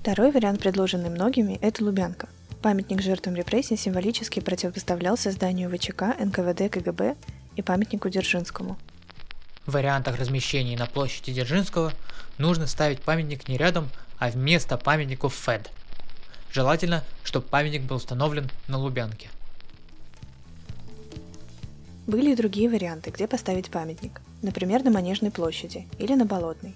Второй 0.00 0.30
вариант, 0.30 0.60
предложенный 0.60 1.10
многими, 1.10 1.58
это 1.60 1.84
Лубянка– 1.84 2.28
Памятник 2.62 3.00
жертвам 3.00 3.36
репрессий 3.36 3.76
символически 3.76 4.40
противопоставлялся 4.40 5.30
зданию 5.30 5.70
ВЧК, 5.70 6.14
НКВД, 6.18 6.70
КГБ 6.70 7.16
и 7.56 7.62
памятнику 7.62 8.10
Дзержинскому. 8.10 8.76
Вариантах 9.66 10.18
размещения 10.18 10.76
на 10.76 10.86
площади 10.86 11.32
Дзержинского 11.32 11.92
нужно 12.38 12.66
ставить 12.66 13.02
памятник 13.02 13.48
не 13.48 13.56
рядом, 13.56 13.88
а 14.18 14.30
вместо 14.30 14.76
памятников 14.76 15.34
ФЭД. 15.34 15.70
Желательно, 16.52 17.04
чтобы 17.22 17.46
памятник 17.46 17.82
был 17.82 17.96
установлен 17.96 18.50
на 18.68 18.78
Лубянке. 18.78 19.28
Были 22.06 22.32
и 22.32 22.36
другие 22.36 22.68
варианты, 22.68 23.10
где 23.10 23.28
поставить 23.28 23.70
памятник. 23.70 24.20
Например, 24.42 24.82
на 24.82 24.90
Манежной 24.90 25.30
площади 25.30 25.86
или 25.98 26.14
на 26.14 26.24
Болотной. 26.24 26.74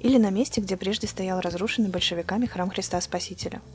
Или 0.00 0.18
на 0.18 0.30
месте, 0.30 0.60
где 0.60 0.76
прежде 0.76 1.06
стоял 1.06 1.40
разрушенный 1.40 1.90
большевиками 1.90 2.46
храм 2.46 2.70
Христа 2.70 3.00
Спасителя– 3.00 3.60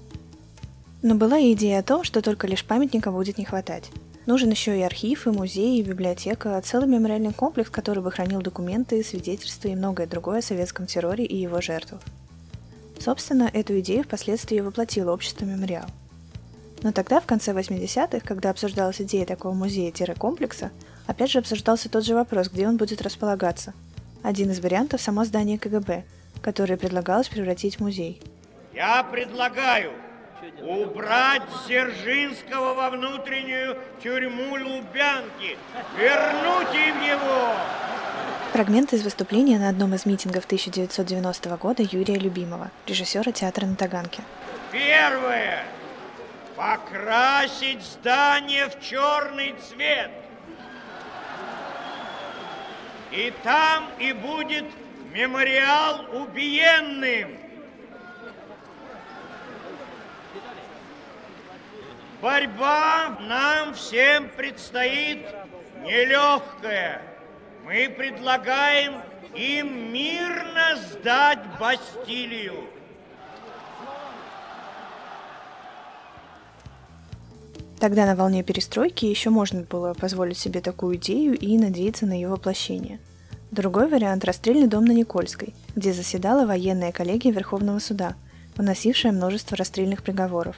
Но 1.04 1.16
была 1.16 1.38
и 1.38 1.54
идея 1.54 1.80
о 1.80 1.84
том, 1.84 2.04
что 2.04 2.22
только 2.22 2.48
лишь 2.48 2.66
памятника 2.66 3.12
будет 3.12 3.38
не 3.38 3.46
хватать. 3.46 3.92
Нужен 4.28 4.50
еще 4.50 4.78
и 4.78 4.82
архив, 4.82 5.26
и 5.26 5.30
музей, 5.30 5.80
и 5.80 5.84
библиотека, 5.84 6.62
целый 6.62 6.90
мемориальный 6.90 7.32
комплекс, 7.32 7.70
который 7.70 8.04
бы 8.04 8.12
хранил 8.12 8.42
документы, 8.42 9.02
свидетельства 9.02 9.70
и 9.70 9.76
многое 9.76 10.06
другое 10.06 10.40
о 10.40 10.42
советском 10.42 10.86
терроре 10.86 11.24
и 11.24 11.38
его 11.38 11.62
жертвах. 11.62 12.02
Собственно, 13.00 13.50
эту 13.54 13.80
идею 13.80 14.04
впоследствии 14.04 14.60
воплотило 14.60 15.14
общество 15.14 15.46
«Мемориал». 15.46 15.86
Но 16.84 16.92
тогда, 16.92 17.22
в 17.22 17.26
конце 17.26 17.54
80-х, 17.54 18.20
когда 18.20 18.50
обсуждалась 18.50 19.00
идея 19.00 19.26
такого 19.26 19.54
музея-комплекса, 19.54 20.72
опять 21.06 21.32
же 21.32 21.40
обсуждался 21.40 21.88
тот 21.88 22.06
же 22.06 22.14
вопрос, 22.14 22.50
где 22.50 22.68
он 22.68 22.76
будет 22.76 23.02
располагаться. 23.02 23.74
Один 24.24 24.52
из 24.52 24.60
вариантов– 24.60 25.00
само 25.02 25.24
здание 25.24 25.58
КГБ, 25.58 26.04
которое 26.42 26.76
предлагалось 26.76 27.30
превратить 27.30 27.78
в 27.78 27.80
музей. 27.80 28.22
Я 28.74 29.04
предлагаю 29.04 29.94
убрать 30.62 31.44
Дзержинского 31.66 32.74
во 32.74 32.90
внутреннюю 32.90 33.78
тюрьму 34.02 34.54
Лубянки, 34.54 35.58
вернуть 35.98 36.76
им 36.76 37.02
его! 37.02 37.54
Фрагмент 38.54 38.94
из 38.94 39.04
выступления 39.04 39.60
на 39.60 39.70
одном 39.70 39.94
из 39.94 40.06
митингов 40.06 40.46
1990 40.46 41.58
года 41.58 41.84
Юрия 41.84 42.18
Любимова, 42.18 42.72
режиссера 42.86 43.32
театра 43.32 43.66
на 43.66 43.76
Таганке. 43.76 44.24
Первое 44.72 45.64
покрасить 46.56 47.84
здание 47.84 48.68
в 48.68 48.82
черный 48.82 49.54
цвет. 49.70 50.12
И 53.12 53.32
там 53.44 53.90
и 54.00 54.12
будет 54.12 54.66
мемориал 55.14 56.06
убиенным. 56.14 57.47
Борьба 62.22 63.18
нам 63.22 63.76
всем 63.76 64.30
предстоит 64.36 65.20
нелегкая. 65.84 67.02
Мы 67.64 67.94
предлагаем 67.96 69.02
им 69.36 69.94
мирно 69.94 70.78
сдать 70.90 71.40
Бастилию. 71.60 72.64
Тогда 77.80 78.08
на 78.08 78.16
волне 78.16 78.42
перестройки 78.42 79.06
еще 79.06 79.30
можно 79.30 79.62
было 79.62 79.94
позволить 79.94 80.40
себе 80.40 80.62
такую 80.62 80.98
идею 80.98 81.38
и 81.38 81.56
надеяться 81.60 82.08
на 82.08 82.14
ее 82.14 82.30
воплощение. 82.30 83.00
Другой 83.52 83.88
вариант– 83.88 84.24
расстрельный 84.26 84.68
дом 84.68 84.86
на 84.86 84.92
Никольской, 84.92 85.54
где 85.76 85.94
заседала 85.94 86.48
военная 86.48 86.92
коллегия 86.92 87.32
Верховного 87.32 87.78
суда, 87.78 88.16
выносившая 88.56 89.12
множество 89.12 89.56
расстрельных 89.56 90.02
приговоров. 90.02 90.56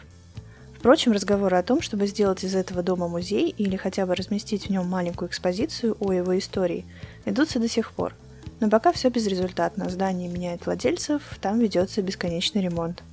Впрочем, 0.80 1.12
разговоры 1.12 1.58
о 1.58 1.62
том, 1.62 1.82
чтобы 1.82 2.08
сделать 2.08 2.46
из 2.46 2.56
этого 2.56 2.82
дома 2.82 3.10
музей 3.10 3.50
или 3.50 3.76
хотя 3.76 4.06
бы 4.06 4.16
разместить 4.16 4.68
в 4.68 4.70
нем 4.70 4.88
маленькую 4.88 5.28
экспозицию 5.28 5.98
о 6.00 6.14
его 6.14 6.40
истории, 6.40 6.86
ведутся 7.26 7.60
до 7.60 7.68
сих 7.68 7.92
пор. 7.92 8.16
Но 8.62 8.70
пока 8.70 8.94
все 8.94 9.10
безрезультатно, 9.10 9.90
здание 9.90 10.30
меняет 10.30 10.66
владельцев, 10.66 11.22
там 11.42 11.60
ведется 11.60 12.02
бесконечный 12.02 12.62
ремонт. 12.62 13.04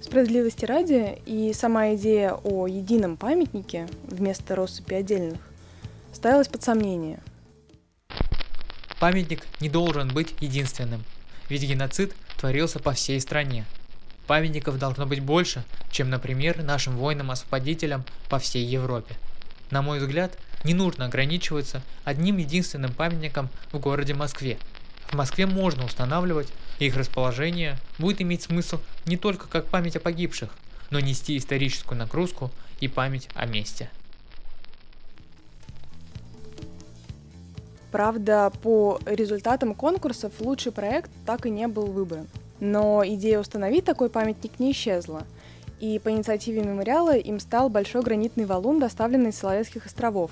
Справедливости 0.00 0.64
ради, 0.64 1.18
и 1.26 1.52
сама 1.52 1.94
идея 1.94 2.32
о 2.42 2.66
едином 2.66 3.18
памятнике 3.18 3.86
вместо 4.04 4.56
россыпи 4.56 4.94
отдельных 4.94 5.40
ставилась 6.14 6.48
под 6.48 6.62
сомнение. 6.62 7.20
Памятник 8.98 9.46
не 9.60 9.68
должен 9.68 10.08
быть 10.08 10.34
единственным, 10.40 11.04
ведь 11.50 11.64
геноцид 11.64 12.14
творился 12.38 12.78
по 12.78 12.92
всей 12.92 13.20
стране. 13.20 13.66
Памятников 14.26 14.78
должно 14.78 15.06
быть 15.06 15.20
больше, 15.20 15.64
чем, 15.90 16.10
например, 16.10 16.62
нашим 16.62 16.96
воинам-освободителям 16.96 18.04
по 18.28 18.38
всей 18.38 18.64
Европе. 18.64 19.16
На 19.70 19.82
мой 19.82 19.98
взгляд, 19.98 20.36
не 20.64 20.74
нужно 20.74 21.06
ограничиваться 21.06 21.82
одним 22.04 22.36
единственным 22.36 22.92
памятником 22.92 23.48
в 23.72 23.78
городе 23.78 24.14
Москве– 24.14 24.58
в 25.10 25.14
Москве 25.14 25.44
можно 25.46 25.84
устанавливать, 25.84 26.46
их 26.78 26.96
расположение 26.96 27.78
будет 27.98 28.22
иметь 28.22 28.42
смысл 28.42 28.78
не 29.06 29.16
только 29.16 29.48
как 29.48 29.66
память 29.66 29.96
о 29.96 30.00
погибших, 30.00 30.50
но 30.90 31.00
нести 31.00 31.36
историческую 31.36 31.98
нагрузку 31.98 32.52
и 32.78 32.86
память 32.86 33.28
о 33.34 33.44
месте. 33.46 33.90
Правда, 37.90 38.52
по 38.62 39.00
результатам 39.04 39.74
конкурсов 39.74 40.32
лучший 40.38 40.70
проект 40.70 41.10
так 41.26 41.44
и 41.44 41.50
не 41.50 41.66
был 41.66 41.86
выбран. 41.86 42.28
Но 42.60 43.02
идея 43.04 43.40
установить 43.40 43.84
такой 43.84 44.10
памятник 44.10 44.60
не 44.60 44.72
исчезла, 44.72 45.24
и 45.80 45.98
по 45.98 46.10
инициативе 46.10 46.62
мемориала 46.62 47.16
им 47.16 47.40
стал 47.40 47.70
большой 47.70 48.02
гранитный 48.02 48.44
валун, 48.44 48.78
доставленный 48.78 49.30
из 49.30 49.38
Соловецких 49.38 49.86
островов, 49.86 50.30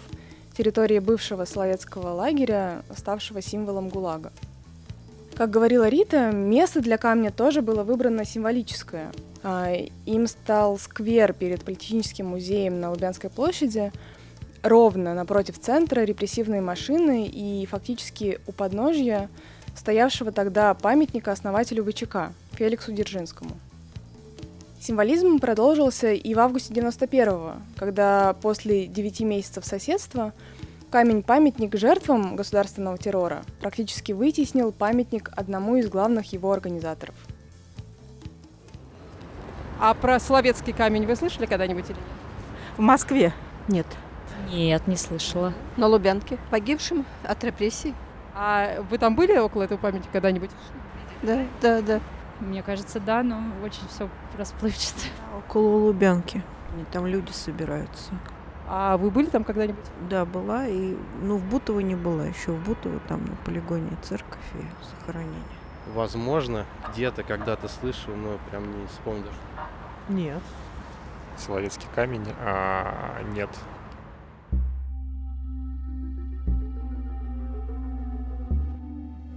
территории 0.57 0.99
бывшего 0.99 1.47
Соловецкого 1.47 2.09
лагеря, 2.11 2.83
ставшего 2.95 3.41
символом 3.41 3.88
ГУЛАГа. 3.88 4.31
Как 5.37 5.51
говорила 5.51 5.88
Рита, 5.88 6.33
место 6.33 6.81
для 6.81 6.99
камня 6.99 7.31
тоже 7.31 7.62
было 7.62 7.85
выбрано 7.85 8.25
символическое. 8.25 9.12
А, 9.43 9.73
им 10.05 10.27
стал 10.27 10.79
сквер 10.79 11.33
перед 11.33 11.64
политехническим 11.64 12.27
музеем 12.27 12.81
на 12.81 12.91
Лубянской 12.91 13.31
площади, 13.31 13.93
ровно 14.64 15.14
напротив 15.14 15.61
центра 15.61 16.01
репрессивные 16.01 16.61
машины 16.61 17.27
и 17.27 17.64
фактически 17.67 18.41
у 18.49 18.53
подножья 18.53 19.29
стоявшего 19.79 20.33
тогда 20.33 20.75
памятника 20.75 21.33
основателю 21.33 21.85
ВЧК 21.85 22.33
Феликсу 22.53 22.93
Дзержинскому. 22.93 23.53
Символизм 24.81 25.38
продолжился 25.38 26.12
и 26.12 26.35
в 26.35 26.38
августе 26.38 26.75
91-го, 26.75 27.55
когда 27.77 28.35
после 28.35 28.87
9 28.87 29.21
месяцев 29.21 29.64
соседства 29.64 30.33
Камень-памятник 30.91 31.77
жертвам 31.77 32.35
государственного 32.35 32.97
террора 32.97 33.43
практически 33.61 34.12
вытеснил 34.12 34.73
памятник 34.73 35.31
одному 35.37 35.77
из 35.77 35.91
главных 35.91 36.33
его 36.33 36.51
организаторов. 36.51 37.14
А 39.79 39.93
про 39.93 40.19
Соловецкий 40.19 40.73
камень 40.73 41.07
вы 41.07 41.14
слышали 41.14 41.45
когда-нибудь 41.45 41.85
или 41.85 41.93
нет? 41.93 42.07
В 42.79 42.81
Москве 42.81 43.35
нет. 43.69 43.87
Нет, 44.51 44.87
не 44.87 44.97
слышала. 44.97 45.53
На 45.77 45.88
Лубянке, 45.88 46.38
погибшим 46.51 47.05
от 47.23 47.45
репрессий. 47.45 47.95
А 48.40 48.83
вы 48.88 48.98
там 48.98 49.16
были 49.16 49.37
около 49.37 49.64
этого 49.64 49.79
памятника 49.79 50.12
когда-нибудь? 50.12 50.51
Да, 51.22 51.44
да, 51.61 51.83
да. 51.83 52.01
Мне 52.38 52.62
кажется, 52.62 53.01
да, 53.01 53.24
но 53.24 53.42
очень 53.64 53.87
все 53.88 54.09
расплывчато. 54.38 55.09
Около 55.37 55.87
Лубянки. 55.87 56.44
Там 56.92 57.07
люди 57.07 57.33
собираются. 57.33 58.12
А 58.68 58.96
вы 58.96 59.11
были 59.11 59.27
там 59.27 59.42
когда-нибудь? 59.42 59.85
Да, 60.09 60.24
была. 60.24 60.68
И, 60.68 60.96
ну, 61.20 61.38
в 61.38 61.44
Бутово 61.46 61.81
не 61.81 61.96
была. 61.96 62.27
Еще 62.27 62.53
в 62.53 62.64
Бутово 62.64 63.01
там 63.09 63.24
на 63.24 63.35
полигоне 63.44 63.90
церковь 64.03 64.38
и 64.55 64.64
захоронение. 65.01 65.42
Возможно, 65.92 66.64
где-то 66.92 67.24
когда-то 67.24 67.66
слышал, 67.66 68.14
но 68.14 68.38
прям 68.51 68.70
не 68.79 68.87
вспомню 68.87 69.24
даже. 69.24 69.37
Нет. 70.11 70.42
Соловецкий 71.37 71.88
камень? 71.92 72.27
А, 72.40 73.20
нет. 73.35 73.51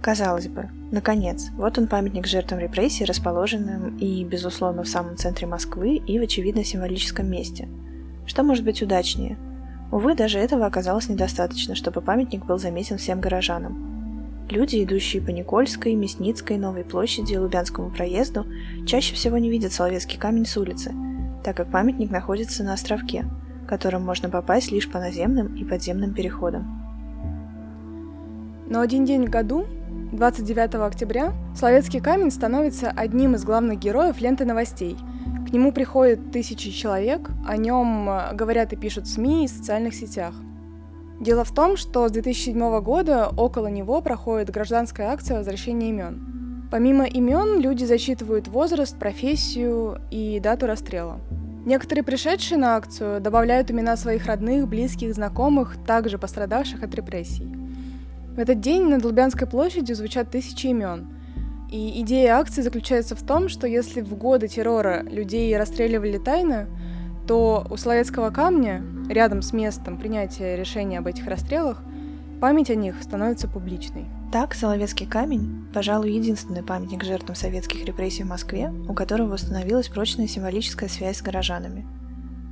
Казалось 0.02 0.48
бы, 0.48 0.68
наконец, 0.90 1.50
вот 1.54 1.78
он 1.78 1.86
памятник 1.86 2.26
жертвам 2.26 2.58
репрессий, 2.58 3.04
расположенным 3.04 3.96
и, 3.98 4.24
безусловно, 4.24 4.82
в 4.82 4.88
самом 4.88 5.16
центре 5.16 5.46
Москвы 5.46 5.96
и 5.96 6.18
в 6.18 6.22
очевидно 6.22 6.64
символическом 6.64 7.30
месте– 7.30 7.68
что 8.26 8.44
может 8.44 8.64
быть 8.64 8.82
удачнее? 8.82 9.36
Увы, 9.90 10.14
даже 10.14 10.38
этого 10.38 10.64
оказалось 10.64 11.08
недостаточно, 11.08 11.74
чтобы 11.74 12.00
памятник 12.00 12.46
был 12.46 12.58
заметен 12.58 12.96
всем 12.96 13.20
горожанам. 13.20 14.46
Люди, 14.48 14.82
идущие 14.82 15.22
по 15.22 15.30
Никольской, 15.30 15.94
Мясницкой, 15.94 16.56
Новой 16.56 16.84
площади 16.84 17.34
и 17.34 17.38
Лубянскому 17.38 17.90
проезду, 17.90 18.46
чаще 18.86 19.14
всего 19.14 19.38
не 19.38 19.50
видят 19.50 19.72
Соловецкий 19.72 20.18
камень 20.18 20.46
с 20.46 20.56
улицы, 20.56 20.94
так 21.44 21.56
как 21.56 21.70
памятник 21.70 22.10
находится 22.10 22.62
на 22.62 22.74
островке, 22.74 23.24
которым 23.68 24.04
можно 24.04 24.28
попасть 24.28 24.70
лишь 24.70 24.90
по 24.90 24.98
наземным 24.98 25.54
и 25.54 25.64
подземным 25.64 26.14
переходам. 26.14 26.78
Но 28.68 28.80
один 28.80 29.04
день 29.04 29.26
в 29.26 29.30
году, 29.30 29.66
29 30.12 30.74
октября, 30.74 31.32
Соловецкий 31.56 32.00
камень 32.00 32.30
становится 32.30 32.90
одним 32.90 33.34
из 33.34 33.44
главных 33.44 33.78
героев 33.78 34.20
ленты 34.20 34.44
новостей– 34.44 34.96
к 35.52 35.54
нему 35.54 35.70
приходят 35.70 36.32
тысячи 36.32 36.70
человек, 36.70 37.28
о 37.46 37.58
нем 37.58 38.08
э, 38.08 38.32
говорят 38.32 38.72
и 38.72 38.76
пишут 38.76 39.06
СМИ 39.06 39.44
и 39.44 39.48
социальных 39.48 39.94
сетях. 39.94 40.34
Дело 41.20 41.44
в 41.44 41.52
том, 41.52 41.76
что 41.76 42.08
с 42.08 42.10
2007 42.10 42.80
года 42.80 43.28
около 43.28 43.66
него 43.66 44.00
проходит 44.00 44.48
гражданская 44.48 45.10
акция 45.10 45.36
возвращения 45.36 45.90
имен. 45.90 46.68
Помимо 46.70 47.04
имен, 47.04 47.60
люди 47.60 47.84
зачитывают 47.84 48.48
возраст, 48.48 48.98
профессию 48.98 50.00
и 50.10 50.40
дату 50.40 50.66
расстрела. 50.66 51.20
Некоторые 51.66 52.02
пришедшие 52.02 52.56
на 52.56 52.76
акцию 52.76 53.20
добавляют 53.20 53.70
имена 53.70 53.98
своих 53.98 54.24
родных, 54.24 54.66
близких, 54.66 55.12
знакомых, 55.12 55.76
также 55.86 56.16
пострадавших 56.16 56.82
от 56.82 56.94
репрессий. 56.94 57.61
В 58.34 58.38
этот 58.38 58.60
день 58.60 58.88
на 58.88 58.98
Лубянской 58.98 59.46
площади 59.46 59.92
звучат 59.92 60.30
тысячи 60.30 60.66
имен– 60.68 61.08
и 61.72 62.02
идея 62.02 62.36
акции 62.36 62.60
заключается 62.60 63.16
в 63.16 63.22
том, 63.22 63.48
что 63.48 63.66
если 63.66 64.02
в 64.02 64.14
годы 64.14 64.46
террора 64.46 65.02
людей 65.04 65.56
расстреливали 65.56 66.18
тайно, 66.18 66.68
то 67.26 67.66
у 67.70 67.78
Соловецкого 67.78 68.28
камня, 68.28 68.84
рядом 69.08 69.40
с 69.40 69.54
местом 69.54 69.96
принятия 69.96 70.54
решения 70.54 70.98
об 70.98 71.06
этих 71.06 71.26
расстрелах, 71.26 71.82
память 72.42 72.68
о 72.68 72.74
них 72.74 72.96
становится 73.02 73.48
публичной. 73.48 74.04
Так, 74.30 74.52
Соловецкий 74.54 75.06
камень, 75.06 75.66
пожалуй, 75.72 76.12
единственный 76.12 76.62
памятник 76.62 77.04
жертвам 77.04 77.36
советских 77.36 77.86
репрессий 77.86 78.24
в 78.24 78.28
Москве, 78.28 78.70
у 78.86 78.92
которого 78.92 79.34
установилась 79.34 79.88
прочная 79.88 80.26
символическая 80.26 80.90
связь 80.90 81.18
с 81.18 81.22
горожанами. 81.22 81.86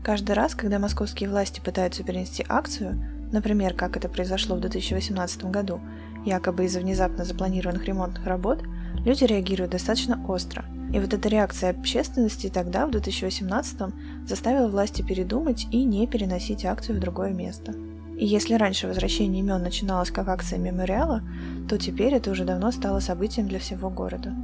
Каждый 0.02 0.32
раз, 0.32 0.54
когда 0.54 0.78
московские 0.78 1.28
власти 1.28 1.60
пытаются 1.60 2.04
перенести 2.04 2.42
акцию, 2.48 3.19
например, 3.32 3.74
как 3.74 3.96
это 3.96 4.08
произошло 4.08 4.56
в 4.56 4.60
2018 4.60 5.44
году, 5.46 5.80
якобы 6.24 6.64
из-за 6.64 6.80
внезапно 6.80 7.24
запланированных 7.24 7.84
ремонтных 7.84 8.26
работ, 8.26 8.62
люди 9.04 9.24
реагируют 9.24 9.72
достаточно 9.72 10.22
остро. 10.28 10.64
И 10.92 10.98
вот 10.98 11.14
эта 11.14 11.28
реакция 11.28 11.70
общественности 11.70 12.48
тогда, 12.48 12.86
в 12.86 12.90
2018 12.90 13.94
заставила 14.26 14.68
власти 14.68 15.02
передумать 15.02 15.66
и 15.70 15.84
не 15.84 16.06
переносить 16.06 16.64
акцию 16.64 16.96
в 16.96 17.00
другое 17.00 17.32
место. 17.32 17.74
И 18.18 18.26
если 18.26 18.54
раньше 18.54 18.86
возвращение 18.86 19.40
имен 19.40 19.62
начиналось 19.62 20.10
как 20.10 20.28
акция 20.28 20.58
мемориала, 20.58 21.22
то 21.68 21.78
теперь 21.78 22.14
это 22.14 22.30
уже 22.30 22.44
давно 22.44 22.70
стало 22.70 23.00
событием 23.00 23.48
для 23.48 23.60
всего 23.60 23.88
города. 23.88 24.34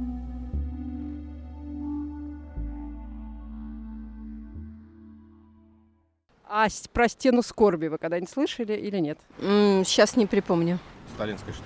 А 6.49 6.67
про 6.93 7.07
стену 7.09 7.41
скорби 7.41 7.87
вы 7.87 7.97
когда-нибудь 7.97 8.29
слышали 8.29 8.73
или 8.73 8.97
нет? 8.99 9.19
Сейчас 9.39 10.15
не 10.15 10.25
припомню. 10.25 10.79
Сталинская 11.15 11.53
что 11.53 11.63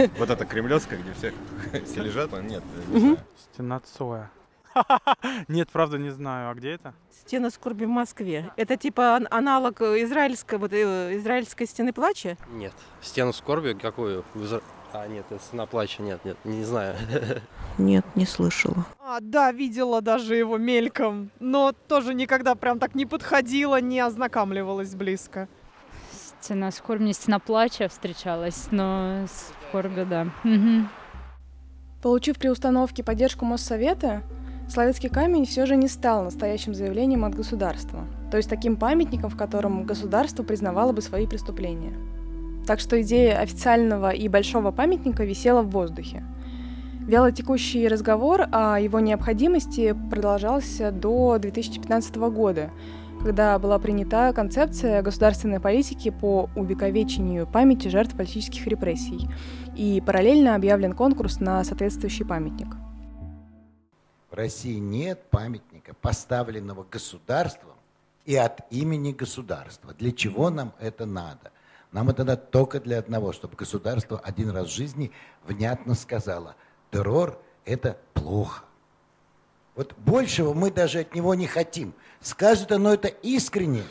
ли? 0.00 0.10
Вот 0.18 0.30
это 0.30 0.44
кремлевская, 0.44 0.98
где 0.98 1.12
все, 1.14 1.32
все 1.84 2.02
лежат, 2.02 2.32
а 2.34 2.42
нет. 2.42 2.62
не 2.88 3.00
знаю. 3.00 3.18
Стена 3.52 3.80
Цоя. 3.80 4.30
Нет, 5.48 5.68
правда 5.70 5.98
не 5.98 6.10
знаю. 6.10 6.50
А 6.50 6.54
где 6.54 6.72
это? 6.72 6.94
Стена 7.20 7.50
скорби 7.50 7.84
в 7.84 7.88
Москве. 7.90 8.50
Это 8.56 8.76
типа 8.76 9.14
ан- 9.14 9.28
аналог 9.30 9.80
э, 9.82 10.02
израильской, 10.02 10.58
вот, 10.58 10.72
э, 10.72 11.16
израильской 11.16 11.68
стены 11.68 11.92
плача? 11.92 12.36
Нет. 12.50 12.72
Стену 13.00 13.32
скорби 13.32 13.74
какую? 13.74 14.24
В 14.34 14.42
Изра- 14.42 14.62
А, 14.96 15.08
нет, 15.08 15.26
это 15.28 15.42
стена 15.42 15.66
плача, 15.66 16.02
нет, 16.02 16.24
нет, 16.24 16.36
не 16.44 16.62
знаю. 16.62 16.94
Нет, 17.78 18.06
не 18.14 18.26
слышала. 18.26 18.86
А, 19.00 19.18
да, 19.20 19.50
видела 19.50 20.00
даже 20.00 20.36
его 20.36 20.56
мельком, 20.56 21.32
но 21.40 21.72
тоже 21.72 22.14
никогда 22.14 22.54
прям 22.54 22.78
так 22.78 22.94
не 22.94 23.04
подходила, 23.04 23.80
не 23.80 23.98
ознакомливалась 23.98 24.94
близко. 24.94 25.48
Стена 26.40 26.70
скорби, 26.70 27.02
не 27.02 27.12
стена 27.12 27.40
плача 27.40 27.88
встречалась, 27.88 28.68
но 28.70 29.26
скорби, 29.68 30.04
да. 30.04 30.28
Получив 32.00 32.38
при 32.38 32.46
установке 32.46 33.02
поддержку 33.02 33.44
Моссовета, 33.44 34.22
Славянский 34.68 35.08
камень 35.08 35.44
все 35.44 35.66
же 35.66 35.74
не 35.74 35.88
стал 35.88 36.22
настоящим 36.22 36.72
заявлением 36.72 37.24
от 37.24 37.34
государства, 37.34 38.06
то 38.30 38.36
есть 38.36 38.48
таким 38.48 38.76
памятником, 38.76 39.28
в 39.28 39.36
котором 39.36 39.86
государство 39.86 40.44
признавало 40.44 40.92
бы 40.92 41.02
свои 41.02 41.26
преступления. 41.26 41.98
Так 42.66 42.80
что 42.80 43.00
идея 43.02 43.38
официального 43.40 44.10
и 44.10 44.28
большого 44.28 44.70
памятника 44.70 45.24
висела 45.24 45.62
в 45.62 45.70
воздухе. 45.70 46.24
Вялотекущий 47.06 47.86
разговор 47.86 48.46
о 48.50 48.80
его 48.80 49.00
необходимости 49.00 49.94
продолжался 50.10 50.90
до 50.90 51.36
2015 51.38 52.16
года, 52.16 52.70
когда 53.22 53.58
была 53.58 53.78
принята 53.78 54.32
концепция 54.32 55.02
государственной 55.02 55.60
политики 55.60 56.10
по 56.10 56.48
увековечению 56.56 57.46
памяти 57.46 57.88
жертв 57.88 58.16
политических 58.16 58.66
репрессий, 58.66 59.28
и 59.76 60.02
параллельно 60.04 60.54
объявлен 60.54 60.94
конкурс 60.94 61.40
на 61.40 61.62
соответствующий 61.64 62.24
памятник. 62.24 62.68
В 64.30 64.34
России 64.34 64.78
нет 64.78 65.22
памятника, 65.30 65.94
поставленного 66.00 66.86
государством 66.90 67.74
и 68.24 68.34
от 68.34 68.60
имени 68.70 69.12
государства. 69.12 69.92
Для 69.98 70.10
чего 70.10 70.48
нам 70.48 70.72
это 70.80 71.04
надо? 71.04 71.52
Нам 71.94 72.10
это 72.10 72.24
надо 72.24 72.42
только 72.42 72.80
для 72.80 72.98
одного, 72.98 73.32
чтобы 73.32 73.54
государство 73.54 74.18
один 74.18 74.50
раз 74.50 74.66
в 74.66 74.74
жизни 74.74 75.12
внятно 75.44 75.94
сказало, 75.94 76.56
террор– 76.90 77.40
это 77.64 77.96
плохо. 78.14 78.64
Вот 79.76 79.94
большего 79.98 80.54
мы 80.54 80.72
даже 80.72 81.00
от 81.00 81.14
него 81.14 81.36
не 81.36 81.46
хотим. 81.46 81.94
Скажет 82.20 82.72
оно 82.72 82.94
это 82.94 83.06
искренне 83.06 83.84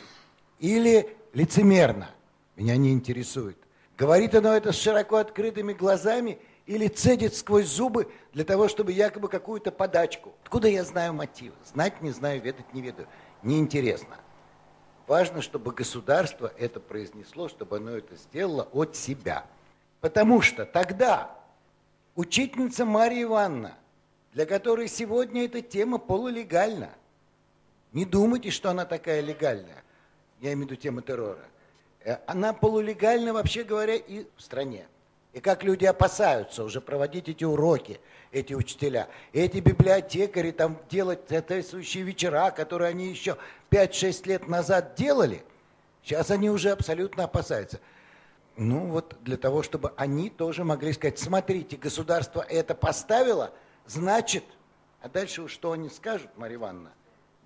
или 0.58 1.16
лицемерно, 1.32 2.10
меня 2.56 2.76
не 2.76 2.92
интересует. 2.92 3.56
Говорит 3.96 4.34
оно 4.34 4.52
это 4.52 4.72
с 4.72 4.76
широко 4.76 5.16
открытыми 5.16 5.72
глазами 5.72 6.38
или 6.66 6.88
цедит 6.88 7.34
сквозь 7.34 7.68
зубы 7.68 8.12
для 8.34 8.44
того, 8.44 8.68
чтобы 8.68 8.92
якобы 8.92 9.28
какую-то 9.28 9.72
подачку. 9.72 10.34
Откуда 10.42 10.68
я 10.68 10.84
знаю 10.84 11.14
мотивы? 11.14 11.54
Знать 11.72 12.02
не 12.02 12.10
знаю, 12.10 12.42
ведать 12.42 12.74
не 12.74 12.82
ведаю. 12.82 13.08
Неинтересно. 13.42 14.18
Важно, 15.06 15.42
чтобы 15.42 15.72
государство 15.72 16.52
это 16.58 16.80
произнесло, 16.80 17.48
чтобы 17.48 17.76
оно 17.76 17.92
это 17.92 18.16
сделало 18.16 18.68
от 18.72 18.96
себя. 18.96 19.46
Потому 20.00 20.40
что 20.40 20.64
тогда 20.64 21.34
учительница 22.14 22.84
Мария 22.84 23.24
Ивановна, 23.24 23.74
для 24.32 24.46
которой 24.46 24.88
сегодня 24.88 25.44
эта 25.44 25.60
тема 25.60 25.98
полулегальна, 25.98 26.90
не 27.92 28.04
думайте, 28.04 28.50
что 28.50 28.70
она 28.70 28.84
такая 28.84 29.20
легальная, 29.20 29.84
я 30.40 30.52
имею 30.52 30.66
в 30.66 30.70
виду 30.70 30.76
тему 30.80 31.00
террора, 31.00 31.44
Э, 32.04 32.18
она 32.26 32.52
полулегальна, 32.52 33.32
вообще 33.32 33.64
говоря, 33.64 33.94
и 33.94 34.26
в 34.36 34.42
стране. 34.42 34.86
И 35.34 35.40
как 35.40 35.64
люди 35.64 35.84
опасаются 35.84 36.62
уже 36.62 36.80
проводить 36.80 37.28
эти 37.28 37.42
уроки, 37.42 38.00
эти 38.30 38.54
учителя. 38.54 39.08
И 39.32 39.40
эти 39.40 39.58
библиотекари 39.58 40.52
там 40.52 40.78
делать 40.88 41.22
соответствующие 41.28 42.04
вечера, 42.04 42.52
которые 42.52 42.90
они 42.90 43.08
еще 43.08 43.36
5-6 43.70 44.28
лет 44.28 44.46
назад 44.46 44.94
делали, 44.94 45.42
сейчас 46.04 46.30
они 46.30 46.50
уже 46.50 46.70
абсолютно 46.70 47.24
опасаются. 47.24 47.80
Ну 48.56 48.86
вот 48.86 49.16
для 49.22 49.36
того, 49.36 49.64
чтобы 49.64 49.92
они 49.96 50.30
тоже 50.30 50.62
могли 50.62 50.92
сказать, 50.92 51.18
смотрите, 51.18 51.76
государство 51.76 52.40
это 52.48 52.76
поставило, 52.76 53.52
значит, 53.86 54.44
а 55.00 55.08
дальше 55.08 55.42
уж 55.42 55.52
что 55.52 55.72
они 55.72 55.88
скажут, 55.88 56.30
Марья 56.36 56.58
Ивановна, 56.58 56.92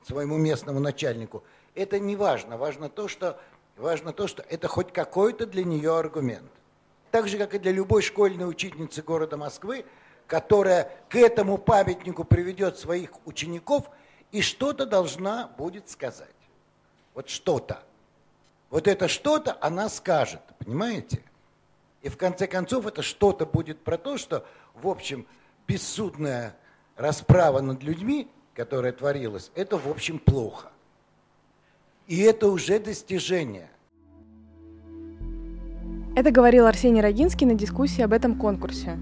своему 0.06 0.36
местному 0.36 0.78
начальнику, 0.78 1.42
это 1.74 1.98
не 1.98 2.16
важно. 2.16 2.58
Важно 2.58 2.90
то, 2.90 3.08
что, 3.08 3.40
важно 3.78 4.12
то, 4.12 4.26
что 4.26 4.44
это 4.50 4.68
хоть 4.68 4.92
какой-то 4.92 5.46
для 5.46 5.64
нее 5.64 5.96
аргумент. 5.96 6.50
Так 7.10 7.28
же, 7.28 7.38
как 7.38 7.54
и 7.54 7.58
для 7.58 7.72
любой 7.72 8.02
школьной 8.02 8.48
учительницы 8.48 9.02
города 9.02 9.36
Москвы, 9.36 9.84
которая 10.26 10.90
к 11.08 11.16
этому 11.16 11.56
памятнику 11.56 12.24
приведет 12.24 12.78
своих 12.78 13.10
учеников 13.24 13.88
и 14.30 14.42
что-то 14.42 14.84
должна 14.84 15.48
будет 15.56 15.88
сказать. 15.88 16.28
Вот 17.14 17.28
что-то. 17.28 17.82
Вот 18.70 18.86
это 18.86 19.08
что-то 19.08 19.56
она 19.60 19.88
скажет, 19.88 20.42
понимаете? 20.58 21.22
И 22.02 22.10
в 22.10 22.18
конце 22.18 22.46
концов 22.46 22.86
это 22.86 23.02
что-то 23.02 23.46
будет 23.46 23.82
про 23.82 23.96
то, 23.96 24.18
что, 24.18 24.46
в 24.74 24.86
общем, 24.86 25.26
бессудная 25.66 26.54
расправа 26.96 27.60
над 27.60 27.82
людьми, 27.82 28.30
которая 28.54 28.92
творилась, 28.92 29.50
это, 29.54 29.78
в 29.78 29.88
общем, 29.88 30.18
плохо. 30.18 30.70
И 32.06 32.20
это 32.20 32.48
уже 32.48 32.78
достижение. 32.78 33.70
Это 36.18 36.32
говорил 36.32 36.66
Арсений 36.66 37.00
Рогинский 37.00 37.46
на 37.46 37.54
дискуссии 37.54 38.02
об 38.02 38.12
этом 38.12 38.36
конкурсе, 38.36 38.98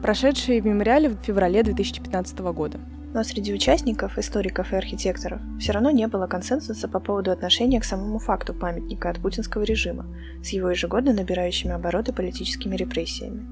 прошедшей 0.00 0.60
в 0.60 0.64
мемориале 0.64 1.08
в 1.08 1.16
феврале 1.16 1.64
2015 1.64 2.38
года. 2.38 2.78
Но 3.12 3.24
среди 3.24 3.52
участников, 3.52 4.16
историков 4.16 4.72
и 4.72 4.76
архитекторов 4.76 5.40
все 5.58 5.72
равно 5.72 5.90
не 5.90 6.06
было 6.06 6.28
консенсуса 6.28 6.88
по 6.88 7.00
поводу 7.00 7.32
отношения 7.32 7.80
к 7.80 7.84
самому 7.84 8.20
факту 8.20 8.54
памятника 8.54 9.10
от 9.10 9.20
путинского 9.20 9.64
режима 9.64 10.06
с 10.44 10.50
его 10.50 10.70
ежегодно 10.70 11.12
набирающими 11.12 11.72
обороты 11.72 12.12
политическими 12.12 12.76
репрессиями. 12.76 13.44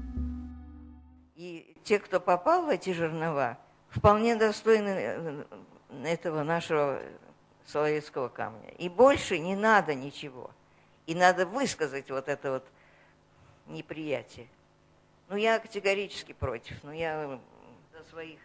И 1.35 1.75
те, 1.83 1.99
кто 1.99 2.21
попал 2.21 2.65
в 2.65 2.69
эти 2.69 2.93
жернова, 2.93 3.57
вполне 3.89 4.37
достойны 4.37 4.87
э, 4.87 5.43
этого 6.05 6.43
нашего 6.43 7.01
Соловецкого 7.65 8.29
камня. 8.29 8.69
И 8.77 8.87
больше 8.87 9.37
не 9.37 9.57
надо 9.57 9.95
ничего. 9.95 10.49
И 11.07 11.13
надо 11.13 11.45
высказать 11.45 12.09
вот 12.09 12.29
это 12.29 12.51
вот 12.53 12.63
неприятие. 13.67 14.47
Ну, 15.29 15.37
я 15.37 15.59
категорически 15.59 16.33
против. 16.33 16.77
Ну, 16.83 16.91
я 16.91 17.39
за 17.93 18.09
своих 18.09 18.39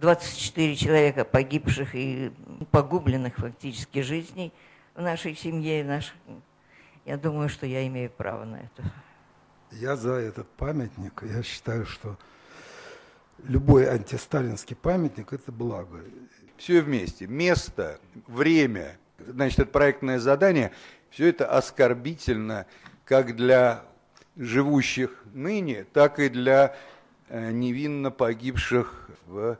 24 0.00 0.76
человека 0.76 1.24
погибших 1.24 1.94
и 1.94 2.32
погубленных 2.70 3.36
фактически 3.36 4.00
жизней 4.00 4.52
в 4.94 5.02
нашей 5.02 5.36
семье, 5.36 5.84
в 5.84 5.86
нашей, 5.86 6.14
я 7.04 7.16
думаю, 7.16 7.48
что 7.48 7.66
я 7.66 7.86
имею 7.86 8.10
право 8.10 8.44
на 8.44 8.56
это. 8.56 8.92
Я 9.70 9.96
за 9.96 10.14
этот 10.14 10.48
памятник. 10.50 11.22
Я 11.22 11.42
считаю, 11.42 11.86
что 11.86 12.16
любой 13.42 13.88
антисталинский 13.88 14.76
памятник– 14.76 15.32
это 15.32 15.52
благо. 15.52 16.00
Все 16.56 16.80
вместе. 16.80 17.26
Место, 17.26 18.00
время, 18.26 18.96
значит, 19.18 19.58
это 19.60 19.70
проектное 19.70 20.18
задание, 20.18 20.72
все 21.10 21.28
это 21.28 21.46
оскорбительно 21.48 22.66
как 23.04 23.36
для 23.36 23.84
живущих 24.36 25.10
ныне, 25.32 25.84
так 25.92 26.18
и 26.18 26.28
для 26.28 26.76
э, 27.28 27.50
невинно 27.52 28.10
погибших 28.10 29.08
в 29.26 29.58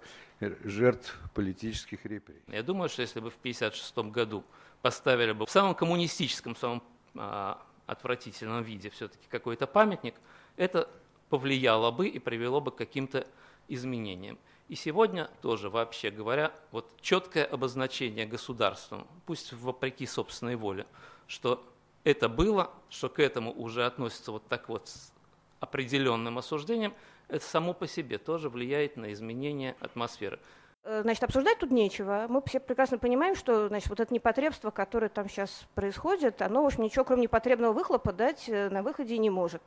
жертв 0.65 1.19
политических 1.35 2.05
репрессий. 2.05 2.43
Я 2.49 2.63
думаю, 2.63 2.89
что 2.89 3.03
если 3.03 3.21
бы 3.21 3.31
в 3.31 3.37
1956 3.39 4.13
году 4.13 4.45
поставили 4.83 5.33
бы 5.33 5.47
в 5.47 5.51
самом 5.51 5.75
коммунистическом, 5.75 6.57
самом 6.57 6.83
а, 7.15 7.63
отвратительном 7.87 8.63
виде 8.63 8.91
все-таки 8.91 9.25
какой-то 9.29 9.67
памятник, 9.67 10.15
это 10.57 10.89
повлияло 11.29 11.91
бы 11.91 12.09
и 12.09 12.19
привело 12.19 12.61
бы 12.61 12.71
к 12.71 12.77
каким-то 12.77 13.27
изменениям. 13.69 14.39
И 14.69 14.75
сегодня 14.75 15.31
тоже, 15.43 15.69
вообще 15.69 16.11
говоря, 16.11 16.53
вот 16.71 16.87
четкое 17.01 17.45
обозначение 17.45 18.27
государством, 18.27 19.07
пусть 19.27 19.53
вопреки 19.53 20.07
собственной 20.07 20.57
воле, 20.57 20.87
что 21.27 21.65
это 22.05 22.29
было, 22.29 22.71
что 22.91 23.09
к 23.09 23.19
этому 23.19 23.53
уже 23.53 23.85
относится 23.85 24.33
вот 24.33 24.47
так 24.47 24.69
вот 24.69 24.89
с 24.89 25.13
определенным 25.61 26.39
осуждением, 26.39 26.95
это 27.29 27.45
само 27.45 27.73
по 27.73 27.89
себе 27.89 28.19
тоже 28.19 28.51
влияет 28.51 28.97
на 28.97 29.13
изменение 29.13 29.75
атмосферы. 29.81 30.39
Э, 30.85 31.01
значит, 31.03 31.25
обсуждать 31.25 31.59
тут 31.59 31.71
нечего. 31.71 32.27
Мы 32.29 32.43
все 32.47 32.61
прекрасно 32.61 32.99
понимаем, 32.99 33.35
что 33.35 33.69
значит, 33.69 33.89
вот 33.89 34.01
это 34.01 34.13
непотребство, 34.13 34.71
которое 34.71 35.09
там 35.09 35.29
сейчас 35.29 35.65
происходит, 35.75 36.43
оно, 36.43 36.63
в 36.63 36.67
общем, 36.67 36.83
ничего, 36.83 37.05
кроме 37.05 37.23
непотребного 37.23 37.73
выхлопа, 37.73 38.13
дать 38.13 38.49
э, 38.49 38.69
на 38.69 38.83
выходе 38.83 39.17
не 39.17 39.31
может. 39.31 39.63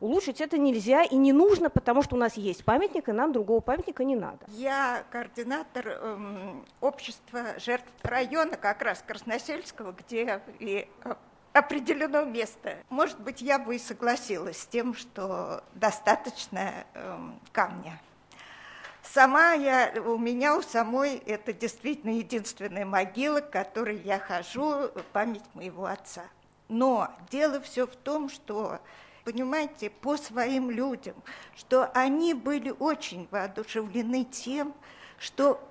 Улучшить 0.00 0.40
это 0.40 0.58
нельзя 0.58 1.02
и 1.02 1.16
не 1.16 1.32
нужно, 1.32 1.70
потому 1.70 2.02
что 2.02 2.14
у 2.14 2.18
нас 2.18 2.36
есть 2.36 2.64
памятник, 2.64 3.08
и 3.08 3.12
нам 3.12 3.32
другого 3.32 3.60
памятника 3.60 4.04
не 4.04 4.16
надо. 4.16 4.38
Я 4.48 5.04
координатор 5.10 5.88
эм, 5.88 6.64
общества 6.80 7.58
жертв 7.58 7.88
района, 8.02 8.56
как 8.56 8.82
раз 8.82 9.02
Красносельского, 9.06 9.92
где 9.92 10.40
и 10.60 10.88
э, 11.04 11.14
определено 11.58 12.24
место. 12.24 12.76
Может 12.88 13.20
быть, 13.20 13.42
я 13.42 13.58
бы 13.58 13.76
и 13.76 13.78
согласилась 13.78 14.62
с 14.62 14.66
тем, 14.66 14.94
что 14.94 15.62
достаточно 15.74 16.84
эм, 16.94 17.40
камня. 17.52 18.00
Сама 19.02 19.52
я, 19.54 19.92
у 20.04 20.18
меня 20.18 20.56
у 20.56 20.62
самой 20.62 21.16
это 21.16 21.52
действительно 21.52 22.10
единственная 22.10 22.84
могила, 22.84 23.40
к 23.40 23.50
которой 23.50 23.98
я 23.98 24.18
хожу, 24.18 24.90
память 25.12 25.44
моего 25.54 25.86
отца. 25.86 26.24
Но 26.68 27.10
дело 27.30 27.60
все 27.60 27.86
в 27.86 27.96
том, 27.96 28.28
что, 28.28 28.80
понимаете, 29.24 29.88
по 29.88 30.18
своим 30.18 30.70
людям, 30.70 31.14
что 31.56 31.90
они 31.94 32.34
были 32.34 32.70
очень 32.78 33.26
воодушевлены 33.30 34.24
тем, 34.24 34.74
что 35.18 35.66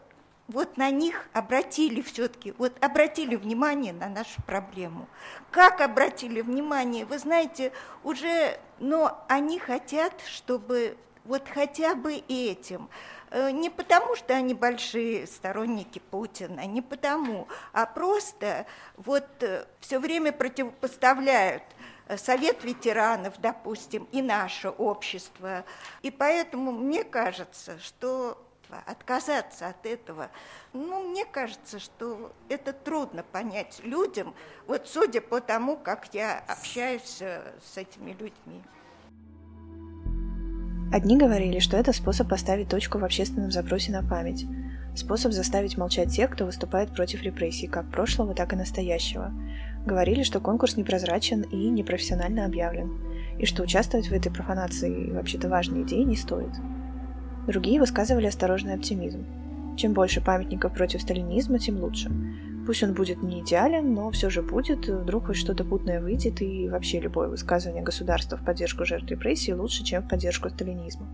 вот 0.47 0.77
на 0.77 0.89
них 0.91 1.27
обратили 1.33 2.01
все-таки, 2.01 2.53
вот 2.57 2.73
обратили 2.83 3.35
внимание 3.35 3.93
на 3.93 4.07
нашу 4.07 4.41
проблему. 4.43 5.07
Как 5.51 5.81
обратили 5.81 6.41
внимание? 6.41 7.05
Вы 7.05 7.19
знаете, 7.19 7.71
уже, 8.03 8.59
но 8.79 9.23
они 9.27 9.59
хотят, 9.59 10.13
чтобы 10.25 10.97
вот 11.25 11.47
хотя 11.49 11.95
бы 11.95 12.23
этим, 12.29 12.89
э, 13.31 13.51
не 13.51 13.69
потому, 13.69 14.15
что 14.15 14.33
они 14.33 14.53
большие 14.53 15.27
сторонники 15.27 15.99
Путина, 15.99 16.65
не 16.65 16.81
потому, 16.81 17.49
а 17.73 17.85
просто 17.85 18.65
вот 18.95 19.25
э, 19.41 19.65
все 19.81 19.99
время 19.99 20.31
противопоставляют 20.31 21.63
э, 22.07 22.17
Совет 22.17 22.63
ветеранов, 22.63 23.33
допустим, 23.39 24.07
и 24.13 24.21
наше 24.21 24.69
общество. 24.69 25.65
И 26.01 26.09
поэтому 26.09 26.71
мне 26.71 27.03
кажется, 27.03 27.77
что 27.79 28.46
отказаться 28.85 29.67
от 29.67 29.85
этого. 29.85 30.29
Ну, 30.73 31.09
мне 31.09 31.25
кажется, 31.25 31.79
что 31.79 32.31
это 32.49 32.73
трудно 32.73 33.23
понять 33.23 33.81
людям, 33.83 34.33
вот 34.67 34.87
судя 34.87 35.21
по 35.21 35.41
тому, 35.41 35.77
как 35.77 36.13
я 36.13 36.43
общаюсь 36.47 37.17
э, 37.21 37.53
с 37.63 37.77
этими 37.77 38.11
людьми. 38.11 38.63
Одни 40.91 41.17
говорили, 41.17 41.59
что 41.59 41.75
это 41.75 41.91
способ 41.91 42.29
поставить 42.29 42.69
точку 42.69 42.97
в 42.97 43.03
общественном 43.03 43.51
запросе 43.51 43.91
на 43.91 44.07
память, 44.07 44.45
способ 44.95 45.33
заставить 45.33 45.77
молчать 45.77 46.15
тех, 46.15 46.31
кто 46.31 46.45
выступает 46.45 46.95
против 46.95 47.23
репрессий, 47.23 47.67
как 47.67 47.91
прошлого, 47.91 48.33
так 48.33 48.53
и 48.53 48.55
настоящего. 48.55 49.33
Говорили, 49.85 50.23
что 50.23 50.39
конкурс 50.39 50.77
непрозрачен 50.77 51.41
и 51.41 51.69
непрофессионально 51.69 52.45
объявлен, 52.45 53.01
и 53.37 53.45
что 53.45 53.63
участвовать 53.63 54.07
в 54.07 54.13
этой 54.13 54.31
профанации 54.31 55.11
вообще-то 55.11 55.49
важной 55.49 55.83
идеи 55.83 56.03
не 56.03 56.15
стоит. 56.15 56.51
Другие 57.47 57.79
высказывали 57.79 58.27
осторожный 58.27 58.73
оптимизм. 58.73 59.25
Чем 59.77 59.93
больше 59.93 60.21
памятников 60.21 60.73
против 60.73 61.01
сталинизма, 61.01 61.59
тем 61.59 61.79
лучше. 61.79 62.11
Пусть 62.65 62.83
он 62.83 62.93
будет 62.93 63.23
не 63.23 63.39
идеален, 63.39 63.93
но 63.93 64.11
все 64.11 64.29
же 64.29 64.41
будет, 64.41 64.89
вдруг 64.89 65.27
хоть 65.27 65.37
что-то 65.37 65.63
путное 65.63 66.01
выйдет, 66.01 66.41
и 66.41 66.67
вообще 66.67 66.99
любое 66.99 67.29
высказывание 67.29 67.83
государства 67.83 68.37
в 68.37 68.43
поддержку 68.43 68.85
жертв 68.85 69.09
репрессий 69.09 69.53
лучше, 69.53 69.85
чем 69.85 70.03
в 70.03 70.09
поддержку 70.09 70.49
сталинизма. 70.49 71.07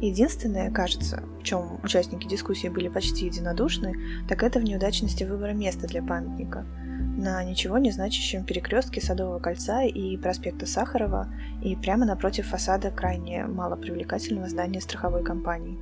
Единственное, 0.00 0.72
кажется, 0.72 1.22
в 1.40 1.44
чем 1.44 1.78
участники 1.84 2.26
дискуссии 2.26 2.68
были 2.68 2.88
почти 2.88 3.26
единодушны, 3.26 3.94
так 4.28 4.42
это 4.42 4.58
в 4.58 4.64
неудачности 4.64 5.22
выбора 5.22 5.52
места 5.52 5.86
для 5.86 6.02
памятника– 6.02 6.66
на 7.16 7.42
ничего 7.44 7.78
не 7.78 7.90
значащем 7.90 8.44
перекрестке 8.44 9.00
Садового 9.00 9.38
кольца 9.38 9.82
и 9.82 10.16
проспекта 10.16 10.66
Сахарова 10.66 11.28
и 11.62 11.76
прямо 11.76 12.04
напротив 12.04 12.48
фасада 12.48 12.90
крайне 12.90 13.46
малопривлекательного 13.46 14.48
здания 14.48 14.80
страховой 14.80 15.22
компании. 15.22 15.78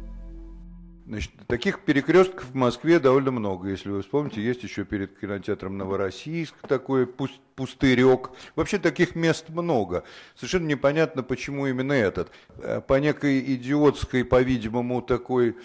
Значит, 1.05 1.33
таких 1.49 1.81
перекрестков 1.81 2.45
в 2.45 2.55
Москве 2.55 3.01
довольно 3.01 3.33
много. 3.33 3.69
Если 3.69 3.89
вы 3.89 4.03
вспомните, 4.03 4.41
есть 4.41 4.63
еще 4.63 4.85
перед 4.85 5.19
кинотеатром 5.19 5.77
Новороссийск 5.77 6.55
такой 6.69 7.07
пустырек. 7.07 8.31
Вообще 8.55 8.79
таких 8.79 9.17
мест 9.17 9.49
много. 9.49 10.05
Совершенно 10.37 10.67
непонятно, 10.67 11.25
почему 11.25 11.67
именно 11.67 11.93
этот. 11.93 12.31
Э, 12.59 12.81
по 12.81 13.01
некой 13.01 13.41
идиотской, 13.55 14.25
по-видимому, 14.25 15.03
такой 15.03 15.57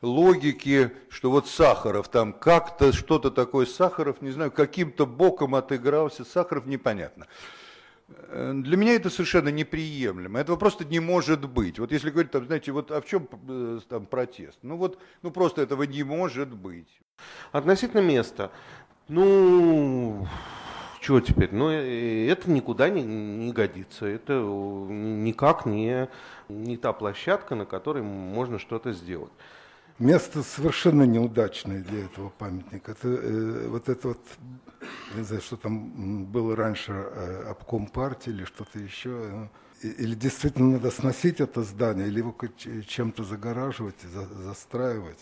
логики, 0.00 0.92
что 1.08 1.30
вот 1.30 1.48
Сахаров 1.48 2.08
там 2.08 2.32
как-то 2.32 2.92
что-то 2.92 3.32
такое, 3.32 3.66
Сахаров, 3.66 4.22
не 4.22 4.30
знаю, 4.30 4.52
каким-то 4.52 5.06
боком 5.06 5.56
отыгрался, 5.56 6.24
Сахаров 6.24 6.66
непонятно. 6.66 7.26
Э, 8.08 8.52
для 8.54 8.76
меня 8.76 8.94
это 8.94 9.10
совершенно 9.10 9.48
неприемлемо. 9.48 10.38
Этого 10.40 10.56
просто 10.56 10.84
не 10.84 11.00
может 11.00 11.48
быть. 11.48 11.78
Вот 11.78 11.92
если 11.92 12.10
говорить, 12.10 12.32
там, 12.32 12.46
знаете, 12.46 12.72
вот 12.72 12.90
а 12.90 13.00
в 13.00 13.06
чем 13.06 13.28
э, 13.48 13.80
там 13.88 14.06
протест? 14.06 14.58
Ну 14.62 14.76
вот, 14.76 14.98
ну 15.22 15.30
просто 15.30 15.62
этого 15.62 15.84
не 15.84 16.02
может 16.02 16.48
быть. 16.54 16.88
Относительно 17.52 18.00
места, 18.00 18.50
ну, 19.08 20.26
что 21.00 21.20
теперь? 21.20 21.50
Ну, 21.52 21.70
э, 21.70 22.28
это 22.28 22.50
никуда 22.50 22.88
не, 22.88 23.02
не 23.02 23.52
годится. 23.52 24.06
Это 24.06 24.34
никак 24.34 25.66
не, 25.66 26.08
не 26.48 26.76
та 26.76 26.92
площадка, 26.92 27.54
на 27.54 27.66
которой 27.66 28.02
можно 28.02 28.58
что-то 28.58 28.92
сделать. 28.92 29.32
Место 30.00 30.42
совершенно 30.42 31.04
неудачное 31.04 31.82
для 31.82 32.04
этого 32.06 32.28
памятника. 32.30 32.92
Это, 32.92 33.08
э, 33.08 33.68
вот 33.68 33.88
это 33.88 34.08
вот, 34.08 34.20
не 35.16 35.22
знаю, 35.22 35.40
что 35.40 35.56
там 35.56 36.24
было 36.24 36.56
раньше, 36.56 36.92
э, 36.92 37.50
обком 37.50 37.86
партии 37.86 38.30
или 38.30 38.44
что-то 38.44 38.80
еще. 38.80 39.48
Э, 39.82 39.86
или 39.86 40.14
действительно 40.16 40.72
надо 40.72 40.90
сносить 40.90 41.40
это 41.40 41.62
здание, 41.62 42.08
или 42.08 42.18
его 42.18 42.34
чем-то 42.86 43.22
загораживать, 43.22 43.94
за, 44.02 44.26
застраивать. 44.26 45.20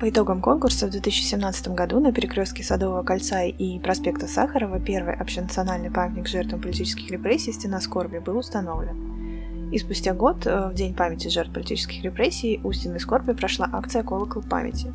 По 0.00 0.08
итогам 0.08 0.40
конкурса 0.40 0.86
в 0.86 0.90
2017 0.90 1.68
году 1.68 2.00
на 2.00 2.12
перекрестке 2.12 2.62
Садового 2.62 3.02
кольца 3.02 3.44
и 3.44 3.78
проспекта 3.78 4.26
Сахарова 4.26 4.80
первый 4.80 5.14
общенациональный 5.14 5.90
памятник 5.90 6.28
жертвам 6.28 6.62
политических 6.62 7.10
репрессий 7.10 7.52
«Стена 7.52 7.80
скорби» 7.80 8.18
был 8.18 8.38
установлен. 8.38 9.23
И 9.72 9.78
спустя 9.78 10.14
год, 10.14 10.46
э, 10.46 10.68
в 10.70 10.74
День 10.74 10.94
памяти 10.94 11.28
жертв 11.28 11.52
политических 11.52 12.02
репрессий, 12.02 12.60
у 12.62 12.72
Стены 12.72 12.98
Скорби 12.98 13.32
прошла 13.32 13.68
акция 13.72 14.02
«Колокол 14.02 14.42
памяти». 14.42 14.92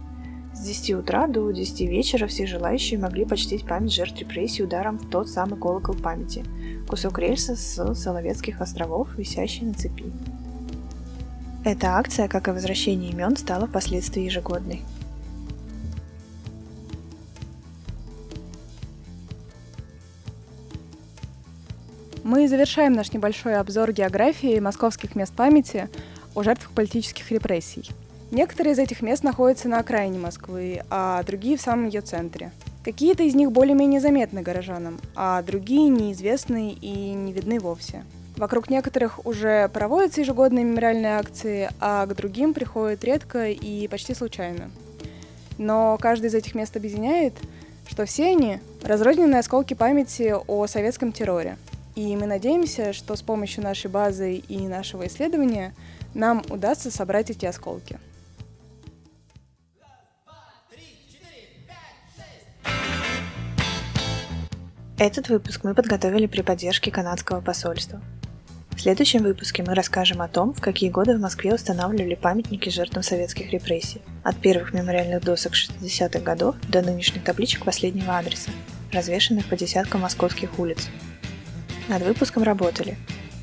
С 0.54 0.62
10 0.62 0.96
утра 0.96 1.28
до 1.28 1.52
10 1.52 1.82
вечера 1.88 2.28
все 2.28 2.46
желающие 2.46 3.00
могли 3.00 3.24
почтить 3.24 3.66
память 3.66 3.94
жертв 3.94 4.20
репрессий 4.20 4.64
ударом 4.64 4.98
в 4.98 5.10
тот 5.10 5.30
самый 5.30 5.60
колокол 5.60 5.96
памяти– 5.96 6.44
кусок 6.88 7.20
рельса 7.20 7.56
с 7.56 7.94
Соловецких 7.94 8.60
островов, 8.60 9.16
висящий 9.18 9.66
на 9.66 9.74
цепи. 9.74 10.12
Эта 11.64 11.98
акция, 11.98 12.28
как 12.28 12.48
и 12.48 12.52
возвращение 12.52 13.12
имен, 13.12 13.38
стала 13.38 13.68
впоследствии 13.68 14.24
ежегодной. 14.24 14.82
Мы 22.30 22.48
завершаем 22.48 22.94
наш 22.94 23.12
небольшой 23.12 23.56
обзор 23.56 23.92
географии 23.92 24.60
московских 24.60 25.16
мест 25.16 25.34
памяти 25.34 25.90
о 26.36 26.44
жертвах 26.44 26.70
политических 26.74 27.32
репрессий. 27.32 27.90
Некоторые 28.30 28.74
из 28.74 28.78
этих 28.78 29.02
мест 29.02 29.24
находятся 29.24 29.68
на 29.68 29.80
окраине 29.80 30.20
Москвы, 30.20 30.84
а 30.92 31.24
другие 31.24 31.58
в 31.58 31.62
самом 31.62 31.88
ее 31.88 32.02
центре. 32.02 32.52
Какие-то 32.86 33.24
из 33.24 33.34
них 33.34 33.52
более-менее 33.52 34.00
заметны 34.00 34.44
горожанам, 34.44 35.00
а 35.16 35.42
другие 35.42 35.90
неизвестны 35.90 36.78
и 36.80 37.14
не 37.14 37.34
видны 37.34 37.60
вовсе. 37.60 38.04
Вокруг 38.38 38.70
некоторых 38.70 39.26
уже 39.26 39.68
проводятся 39.70 40.22
ежегодные 40.22 40.66
мемориальные 40.66 41.18
акции, 41.18 41.72
а 41.80 42.06
к 42.06 42.16
другим 42.16 42.54
приходят 42.54 43.04
редко 43.04 43.50
и 43.50 43.88
почти 43.88 44.14
случайно. 44.14 44.70
Но 45.58 45.98
каждый 46.00 46.28
из 46.28 46.36
этих 46.36 46.54
мест 46.54 46.78
объединяет, 46.78 47.34
что 47.90 48.06
все 48.06 48.28
они– 48.28 48.60
разрозненные 48.84 49.40
осколки 49.40 49.74
памяти 49.74 50.36
о 50.46 50.68
советском 50.68 51.12
терроре– 51.12 51.58
и 52.00 52.16
мы 52.16 52.28
надеемся, 52.28 52.94
что 52.94 53.16
с 53.18 53.22
помощью 53.22 53.62
нашей 53.62 53.92
базы 53.92 54.36
и 54.36 54.68
нашего 54.68 55.06
исследования 55.08 55.74
нам 56.14 56.44
удастся 56.50 56.90
собрать 56.92 57.30
эти 57.30 57.46
осколки. 57.46 58.00
Этот 64.98 65.30
выпуск 65.30 65.64
мы 65.64 65.76
подготовили 65.76 66.26
при 66.26 66.42
поддержке 66.42 66.90
канадского 66.90 67.42
посольства. 67.42 68.02
В 68.72 68.82
следующем 68.82 69.24
выпуске 69.24 69.62
мы 69.64 69.76
расскажем 69.76 70.22
о 70.22 70.30
том, 70.30 70.54
в 70.54 70.62
какие 70.62 70.90
годы 70.90 71.18
в 71.18 71.20
Москве 71.20 71.54
устанавливали 71.54 72.16
памятники 72.16 72.70
жертвам 72.70 73.04
советских 73.04 73.52
репрессий, 73.52 74.02
от 74.24 74.38
первых 74.38 74.74
мемориальных 74.74 75.22
досок 75.22 75.54
60-х 75.54 76.20
годов 76.20 76.56
до 76.70 76.82
нынешних 76.82 77.26
табличек 77.26 77.66
последнего 77.66 78.18
адреса, 78.18 78.52
развешанных 78.94 79.48
по 79.48 79.58
десяткам 79.58 80.02
московских 80.02 80.58
улиц. 80.60 80.88
Над 81.90 82.04
выпуском 82.04 82.44
работали 82.44 82.98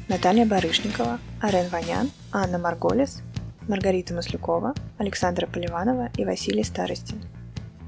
Наталья 0.07 0.47
Барышникова, 0.47 1.19
Арен 1.43 1.69
Ванян, 1.69 2.13
Анна 2.31 2.59
Марголес, 2.59 3.21
Маргарита 3.67 4.15
Маслюкова, 4.15 4.73
Александра 4.99 5.49
Поливанова 5.49 6.11
и 6.17 6.25
Василий 6.25 6.63
Старостин. 6.63 7.21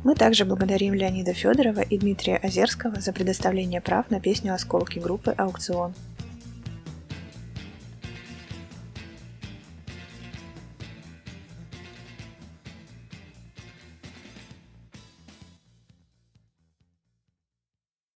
Мы 0.02 0.16
также 0.16 0.44
благодарим 0.44 0.94
Леонида 0.94 1.32
Федорова 1.32 1.82
и 1.82 1.96
Дмитрия 1.96 2.38
Озерского 2.38 3.00
за 3.00 3.12
предоставление 3.12 3.80
прав 3.80 4.10
на 4.10 4.18
песню 4.18 4.52
«Осколки» 4.52 4.98
группы 4.98 5.30
«Аукцион». 5.30 5.94